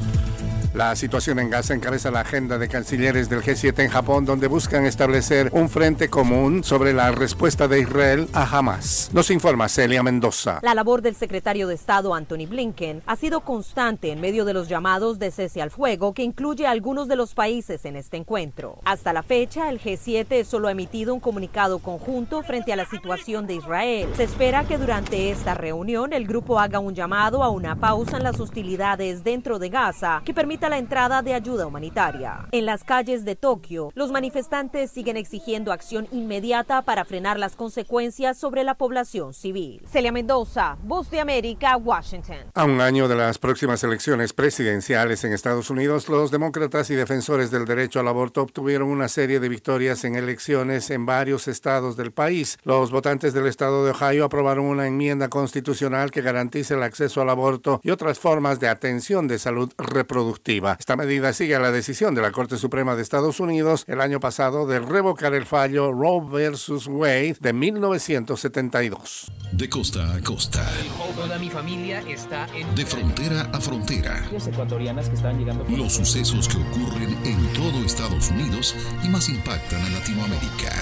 La 0.80 0.95
situación 0.95 1.39
en 1.39 1.49
Gaza 1.49 1.73
encabeza 1.73 2.09
la 2.09 2.21
agenda 2.21 2.57
de 2.57 2.69
cancilleres 2.69 3.27
del 3.27 3.41
G7 3.41 3.84
en 3.84 3.89
Japón, 3.89 4.23
donde 4.23 4.47
buscan 4.47 4.86
establecer 4.86 5.49
un 5.51 5.67
frente 5.67 6.09
común 6.09 6.63
sobre 6.63 6.93
la 6.93 7.11
respuesta 7.11 7.67
de 7.67 7.82
Israel 7.82 8.30
a 8.32 8.45
Hamas. 8.45 9.09
Nos 9.11 9.30
informa 9.30 9.67
Celia 9.67 10.03
Mendoza. 10.03 10.59
La 10.61 10.73
labor 10.73 11.01
del 11.01 11.15
secretario 11.15 11.67
de 11.67 11.75
Estado 11.75 12.15
Anthony 12.15 12.47
Blinken 12.47 13.03
ha 13.05 13.17
sido 13.17 13.41
constante 13.41 14.13
en 14.13 14.21
medio 14.21 14.45
de 14.45 14.53
los 14.53 14.69
llamados 14.69 15.19
de 15.19 15.32
cese 15.32 15.61
al 15.61 15.69
fuego 15.69 16.13
que 16.13 16.23
incluye 16.23 16.65
a 16.65 16.71
algunos 16.71 17.09
de 17.09 17.17
los 17.17 17.34
países 17.34 17.84
en 17.84 17.97
este 17.97 18.15
encuentro. 18.15 18.80
Hasta 18.86 19.11
la 19.11 19.21
fecha, 19.21 19.69
el 19.69 19.82
G7 19.82 20.45
solo 20.45 20.69
ha 20.69 20.71
emitido 20.71 21.13
un 21.13 21.19
comunicado 21.19 21.80
conjunto 21.80 22.41
frente 22.41 22.71
a 22.71 22.77
la 22.77 22.86
situación 22.86 23.47
de 23.47 23.55
Israel. 23.55 24.07
Se 24.15 24.23
espera 24.23 24.63
que 24.63 24.77
durante 24.77 25.30
esta 25.30 25.55
reunión 25.55 26.13
el 26.13 26.25
grupo 26.25 26.57
haga 26.57 26.80
un 26.80 26.95
llamado 26.95 27.43
a 27.43 27.49
una 27.49 27.75
pausa 27.75 28.15
en 28.15 28.23
las 28.23 28.39
hostilidades 28.39 29.25
dentro 29.25 29.59
de 29.59 29.67
Gaza 29.67 30.21
que 30.23 30.34
permita 30.34 30.68
la 30.70 30.78
entrada 30.78 31.22
de 31.22 31.34
ayuda 31.34 31.65
humanitaria. 31.65 32.47
En 32.51 32.65
las 32.65 32.84
calles 32.84 33.26
de 33.26 33.36
Tokio, 33.36 33.91
los 33.95 34.11
manifestantes 34.11 34.91
siguen 34.91 35.17
exigiendo 35.17 35.72
acción 35.72 36.07
inmediata 36.11 36.84
para 36.84 37.05
frenar 37.05 37.39
las 37.39 37.55
consecuencias 37.55 38.38
sobre 38.38 38.63
la 38.63 38.76
población 38.76 39.34
civil. 39.34 39.82
Celia 39.91 40.11
Mendoza, 40.11 40.78
Voz 40.84 41.09
de 41.09 41.20
América, 41.20 41.76
Washington. 41.78 42.51
A 42.53 42.65
un 42.65 42.82
año 42.82 43.07
de 43.07 43.15
las 43.15 43.38
próximas 43.39 43.84
elecciones 43.84 44.34
presidenciales 44.34 45.24
en 45.24 45.34
Estados 45.34 45.70
Unidos, 45.70 46.07
los 46.09 46.32
demócratas 46.32 46.89
y 46.89 46.95
defensores 46.95 47.51
del 47.51 47.65
derecho 47.65 47.99
al 47.99 48.07
aborto 48.07 48.41
obtuvieron 48.41 48.89
una 48.89 49.07
serie 49.07 49.39
de 49.39 49.49
victorias 49.49 50.03
en 50.03 50.15
elecciones 50.15 50.89
en 50.91 51.05
varios 51.05 51.47
estados 51.47 51.97
del 51.97 52.11
país. 52.11 52.57
Los 52.63 52.91
votantes 52.91 53.34
del 53.34 53.47
estado 53.47 53.86
de 53.86 53.91
Ohio 53.91 54.26
aprobaron 54.26 54.65
una 54.65 54.88
enmienda 54.88 55.30
constitucional 55.30 56.11
que 56.11 56.22
garantice 56.22 56.76
el 56.76 56.84
acceso 56.84 57.22
al 57.22 57.30
aborto 57.30 57.80
y 57.84 57.89
otras 57.89 58.20
formas 58.20 58.59
de 58.59 58.67
atención 58.67 59.28
de 59.28 59.39
salud 59.39 59.72
reproductiva. 59.78 60.49
Esta 60.50 60.95
medida 60.95 61.32
sigue 61.32 61.56
a 61.56 61.60
la 61.60 61.72
decisión 61.72 62.16
de 62.16 62.24
la 62.24 62.32
Corte 62.32 62.58
Suprema 62.58 62.95
de 62.95 63.04
Estados 63.04 63.39
Unidos 63.39 63.84
el 63.86 64.02
año 64.02 64.20
pasado 64.20 64.66
de 64.66 64.80
revocar 64.80 65.36
el 65.36 65.45
fallo 65.45 65.91
Roe 65.91 66.26
versus 66.28 66.88
Wade 66.88 67.38
de 67.39 67.54
1972. 67.54 69.32
De 69.52 69.70
costa 69.70 70.12
a 70.12 70.20
costa. 70.24 70.68
Toda 71.16 71.38
mi 71.38 71.52
familia 71.52 72.02
está 72.08 72.47
en... 72.56 72.74
De 72.74 72.84
frontera 72.84 73.41
a 73.54 73.62
frontera. 73.62 74.28
ecuatorianas 74.32 75.10
que 75.10 75.16
están 75.16 75.38
llegando... 75.38 75.66
Los 75.70 75.93
sucesos 75.93 76.47
que 76.47 76.58
ocurren 76.58 77.16
en 77.26 77.54
todo 77.54 77.86
Estados 77.86 78.32
Unidos 78.32 78.76
y 79.04 79.10
más 79.10 79.30
impactan 79.30 79.84
a 79.84 79.89
Latinoamérica. 79.89 80.74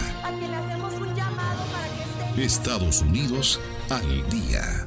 Estados 2.38 3.02
Unidos 3.02 3.60
al 3.90 4.30
día. 4.30 4.86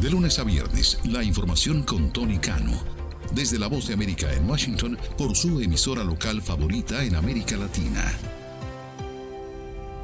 De 0.00 0.08
lunes 0.08 0.38
a 0.38 0.44
viernes, 0.44 1.00
la 1.02 1.24
información 1.24 1.82
con 1.82 2.12
Tony 2.12 2.38
Cano. 2.38 2.95
Desde 3.32 3.58
la 3.58 3.66
Voz 3.66 3.88
de 3.88 3.94
América 3.94 4.32
en 4.32 4.48
Washington 4.48 4.98
por 5.16 5.36
su 5.36 5.60
emisora 5.60 6.04
local 6.04 6.40
favorita 6.42 7.04
en 7.04 7.14
América 7.14 7.56
Latina. 7.56 8.35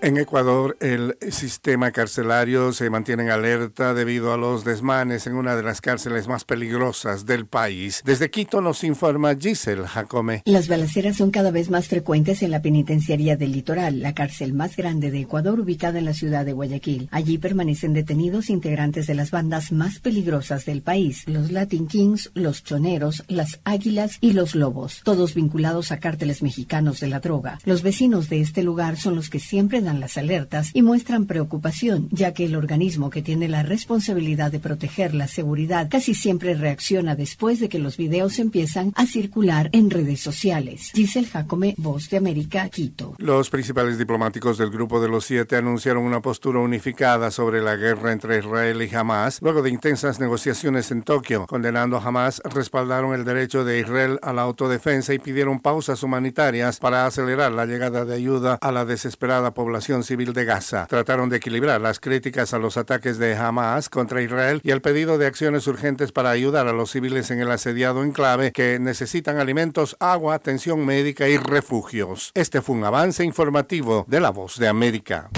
En 0.02 0.16
Ecuador, 0.16 0.76
el 0.80 1.16
sistema 1.30 1.92
carcelario 1.92 2.72
se 2.72 2.90
mantiene 2.90 3.22
en 3.22 3.30
alerta 3.30 3.94
debido 3.94 4.32
a 4.32 4.36
los 4.36 4.64
desmanes 4.64 5.28
en 5.28 5.34
una 5.34 5.54
de 5.54 5.62
las 5.62 5.80
cárceles 5.80 6.26
más 6.26 6.44
peligrosas 6.44 7.24
del 7.24 7.46
país. 7.46 8.02
Desde 8.04 8.28
Quito 8.28 8.60
nos 8.60 8.82
informa 8.82 9.36
Giselle 9.36 9.86
Jacome. 9.86 10.42
Las 10.44 10.66
balaceras 10.66 11.18
son 11.18 11.30
cada 11.30 11.52
vez 11.52 11.70
más 11.70 11.86
frecuentes 11.86 12.42
en 12.42 12.50
la 12.50 12.60
penitenciaría 12.62 13.36
del 13.36 13.52
litoral, 13.52 14.00
la 14.00 14.12
cárcel 14.12 14.54
más 14.54 14.74
grande 14.74 15.12
de 15.12 15.20
Ecuador 15.20 15.60
ubicada 15.60 16.00
en 16.00 16.06
la 16.06 16.14
ciudad 16.14 16.44
de 16.44 16.52
Guayaquil. 16.52 17.06
Allí 17.12 17.38
permanecen 17.38 17.92
detenidos 17.92 18.50
integrantes 18.50 19.06
de 19.06 19.14
las 19.14 19.30
bandas 19.30 19.70
más 19.70 20.00
peligrosas 20.00 20.64
del 20.64 20.82
país, 20.82 21.22
los 21.28 21.52
Latin 21.52 21.86
Kings, 21.86 22.32
los 22.34 22.64
Choneros, 22.64 23.22
las 23.28 23.60
Águilas 23.62 24.18
y 24.20 24.32
los 24.32 24.56
Lobos, 24.56 25.02
todos 25.04 25.34
vinculados 25.34 25.92
a 25.92 26.00
cárteles 26.00 26.42
mexicanos 26.42 26.98
de 26.98 27.06
la 27.06 27.20
droga. 27.20 27.60
Los 27.64 27.84
vecinos 27.84 28.28
de 28.28 28.40
este 28.40 28.64
lugar 28.64 28.96
son 28.96 29.14
los 29.14 29.30
que 29.30 29.38
siempre 29.38 29.80
dan 29.80 29.91
las 30.00 30.16
alertas 30.18 30.70
y 30.74 30.82
muestran 30.82 31.26
preocupación, 31.26 32.08
ya 32.10 32.32
que 32.32 32.44
el 32.44 32.56
organismo 32.56 33.10
que 33.10 33.22
tiene 33.22 33.48
la 33.48 33.62
responsabilidad 33.62 34.50
de 34.50 34.60
proteger 34.60 35.14
la 35.14 35.28
seguridad 35.28 35.88
casi 35.90 36.14
siempre 36.14 36.54
reacciona 36.54 37.14
después 37.14 37.60
de 37.60 37.68
que 37.68 37.78
los 37.78 37.96
videos 37.96 38.38
empiezan 38.38 38.92
a 38.96 39.06
circular 39.06 39.70
en 39.72 39.90
redes 39.90 40.20
sociales. 40.20 40.90
Giselle 40.94 41.26
Jacome, 41.26 41.74
Voz 41.78 42.10
de 42.10 42.16
América, 42.16 42.68
Quito. 42.68 43.14
Los 43.18 43.50
principales 43.50 43.98
diplomáticos 43.98 44.58
del 44.58 44.70
Grupo 44.70 45.00
de 45.00 45.08
los 45.08 45.24
Siete 45.24 45.56
anunciaron 45.56 46.04
una 46.04 46.20
postura 46.20 46.60
unificada 46.60 47.30
sobre 47.30 47.60
la 47.60 47.76
guerra 47.76 48.12
entre 48.12 48.38
Israel 48.38 48.82
y 48.82 48.94
Hamas, 48.94 49.40
luego 49.42 49.62
de 49.62 49.70
intensas 49.70 50.20
negociaciones 50.20 50.90
en 50.90 51.02
Tokio. 51.02 51.46
Condenando 51.46 51.96
a 51.96 52.02
Hamas, 52.02 52.40
respaldaron 52.44 53.14
el 53.14 53.24
derecho 53.24 53.64
de 53.64 53.80
Israel 53.80 54.18
a 54.22 54.32
la 54.32 54.42
autodefensa 54.42 55.14
y 55.14 55.18
pidieron 55.18 55.60
pausas 55.60 56.02
humanitarias 56.02 56.78
para 56.78 57.06
acelerar 57.06 57.52
la 57.52 57.66
llegada 57.66 58.04
de 58.04 58.14
ayuda 58.14 58.58
a 58.60 58.72
la 58.72 58.84
desesperada 58.84 59.54
población 59.54 59.81
civil 59.82 60.32
de 60.32 60.44
Gaza. 60.44 60.86
Trataron 60.86 61.28
de 61.28 61.36
equilibrar 61.38 61.80
las 61.80 62.00
críticas 62.00 62.54
a 62.54 62.58
los 62.58 62.76
ataques 62.76 63.18
de 63.18 63.34
Hamas 63.34 63.88
contra 63.88 64.22
Israel 64.22 64.60
y 64.62 64.70
el 64.70 64.80
pedido 64.80 65.18
de 65.18 65.26
acciones 65.26 65.66
urgentes 65.66 66.12
para 66.12 66.30
ayudar 66.30 66.68
a 66.68 66.72
los 66.72 66.90
civiles 66.90 67.30
en 67.30 67.40
el 67.40 67.50
asediado 67.50 68.02
enclave 68.02 68.52
que 68.52 68.78
necesitan 68.78 69.38
alimentos, 69.38 69.96
agua, 70.00 70.34
atención 70.34 70.86
médica 70.86 71.28
y 71.28 71.36
refugios. 71.36 72.30
Este 72.34 72.62
fue 72.62 72.76
un 72.76 72.84
avance 72.84 73.24
informativo 73.24 74.04
de 74.08 74.20
La 74.20 74.30
Voz 74.30 74.58
de 74.58 74.68
América. 74.68 75.30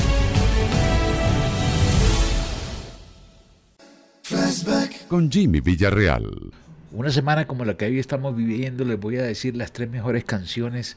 Con 5.08 5.30
Jimmy 5.30 5.60
Villarreal. 5.60 6.52
Una 6.92 7.10
semana 7.10 7.46
como 7.46 7.64
la 7.64 7.76
que 7.76 7.86
hoy 7.86 7.98
estamos 7.98 8.36
viviendo, 8.36 8.84
les 8.84 9.00
voy 9.00 9.16
a 9.16 9.22
decir 9.22 9.56
las 9.56 9.72
tres 9.72 9.90
mejores 9.90 10.24
canciones 10.24 10.96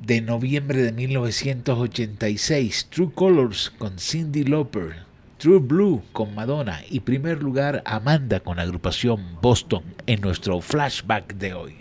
de 0.00 0.20
noviembre 0.20 0.82
de 0.82 0.92
1986, 0.92 2.88
True 2.90 3.10
Colors 3.14 3.70
con 3.78 3.98
Cindy 3.98 4.44
Lauper, 4.44 5.04
True 5.38 5.58
Blue 5.58 6.02
con 6.12 6.34
Madonna 6.34 6.80
y 6.88 7.00
primer 7.00 7.42
lugar 7.42 7.82
Amanda 7.84 8.40
con 8.40 8.58
agrupación 8.58 9.38
Boston 9.40 9.82
en 10.06 10.20
nuestro 10.20 10.60
flashback 10.60 11.34
de 11.34 11.54
hoy. 11.54 11.76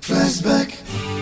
Flashback. 0.00 1.21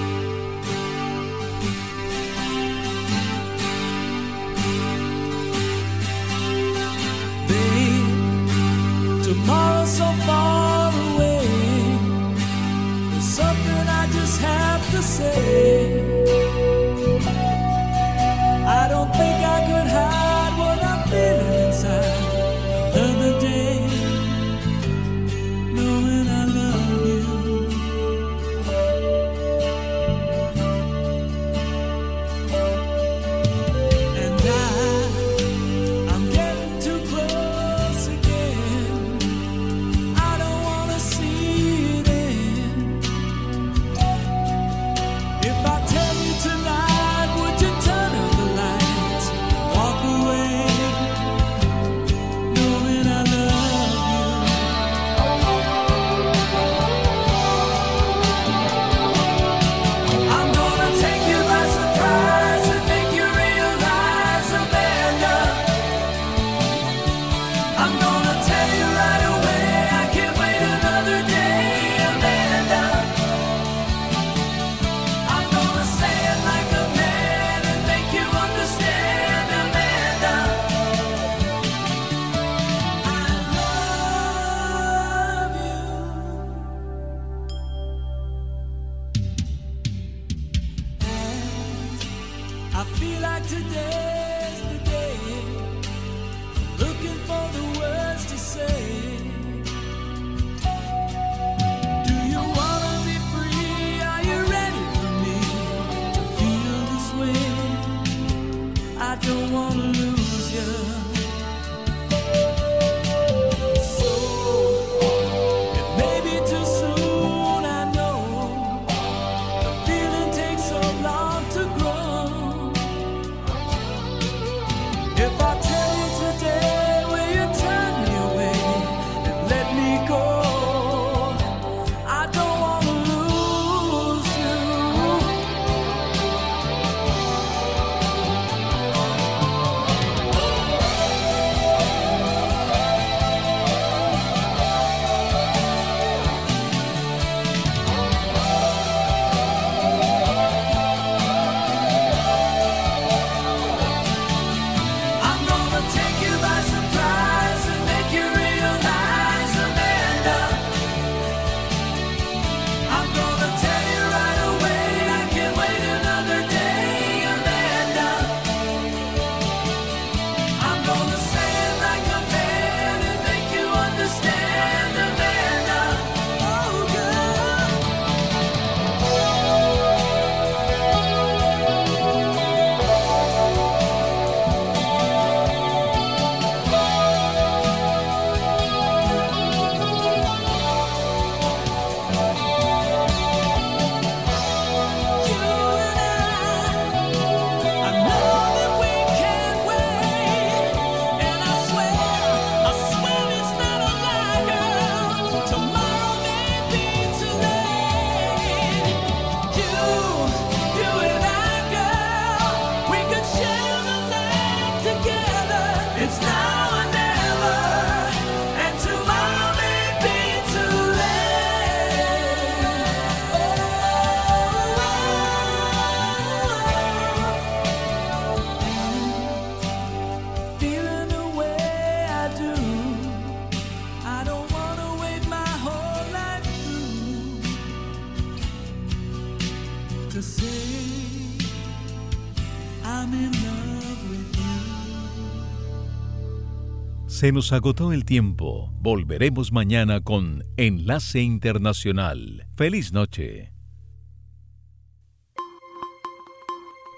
Se 247.21 247.33
nos 247.33 247.53
agotó 247.53 247.93
el 247.93 248.07
tiempo. 248.07 248.73
Volveremos 248.81 249.53
mañana 249.53 250.01
con 250.01 250.43
Enlace 250.57 251.21
Internacional. 251.21 252.47
Feliz 252.57 252.95
noche. 252.95 253.53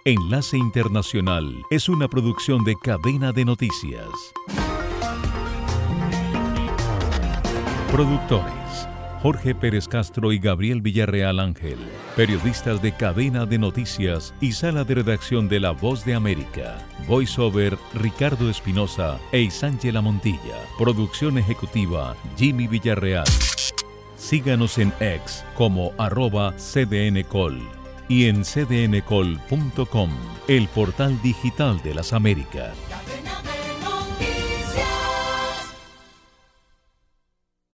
Enlace 0.04 0.56
Internacional 0.56 1.52
es 1.72 1.88
una 1.88 2.06
producción 2.06 2.62
de 2.62 2.76
cadena 2.80 3.32
de 3.32 3.44
noticias. 3.44 4.06
Productores 7.90 8.88
Jorge 9.22 9.56
Pérez 9.56 9.86
Castro 9.86 10.32
y 10.32 10.38
Gabriel 10.40 10.82
Villarreal 10.82 11.38
Ángel. 11.38 11.78
Periodistas 12.16 12.82
de 12.82 12.92
cadena 12.92 13.46
de 13.46 13.58
noticias 13.58 14.34
y 14.38 14.52
sala 14.52 14.84
de 14.84 14.96
redacción 14.96 15.48
de 15.48 15.58
La 15.60 15.70
Voz 15.70 16.04
de 16.04 16.12
América. 16.12 16.76
Voiceover 17.08 17.78
Ricardo 17.94 18.50
Espinosa 18.50 19.18
e 19.32 19.40
Isángela 19.40 20.02
Montilla. 20.02 20.58
Producción 20.76 21.38
ejecutiva 21.38 22.14
Jimmy 22.36 22.66
Villarreal. 22.66 23.24
Síganos 24.18 24.76
en 24.76 24.92
ex 25.00 25.42
como 25.54 25.92
arroba 25.96 26.52
cdncol 26.58 27.58
y 28.10 28.26
en 28.26 28.44
cdncol.com, 28.44 30.10
el 30.48 30.68
portal 30.68 31.18
digital 31.22 31.80
de 31.82 31.94
las 31.94 32.12
Américas. 32.12 32.76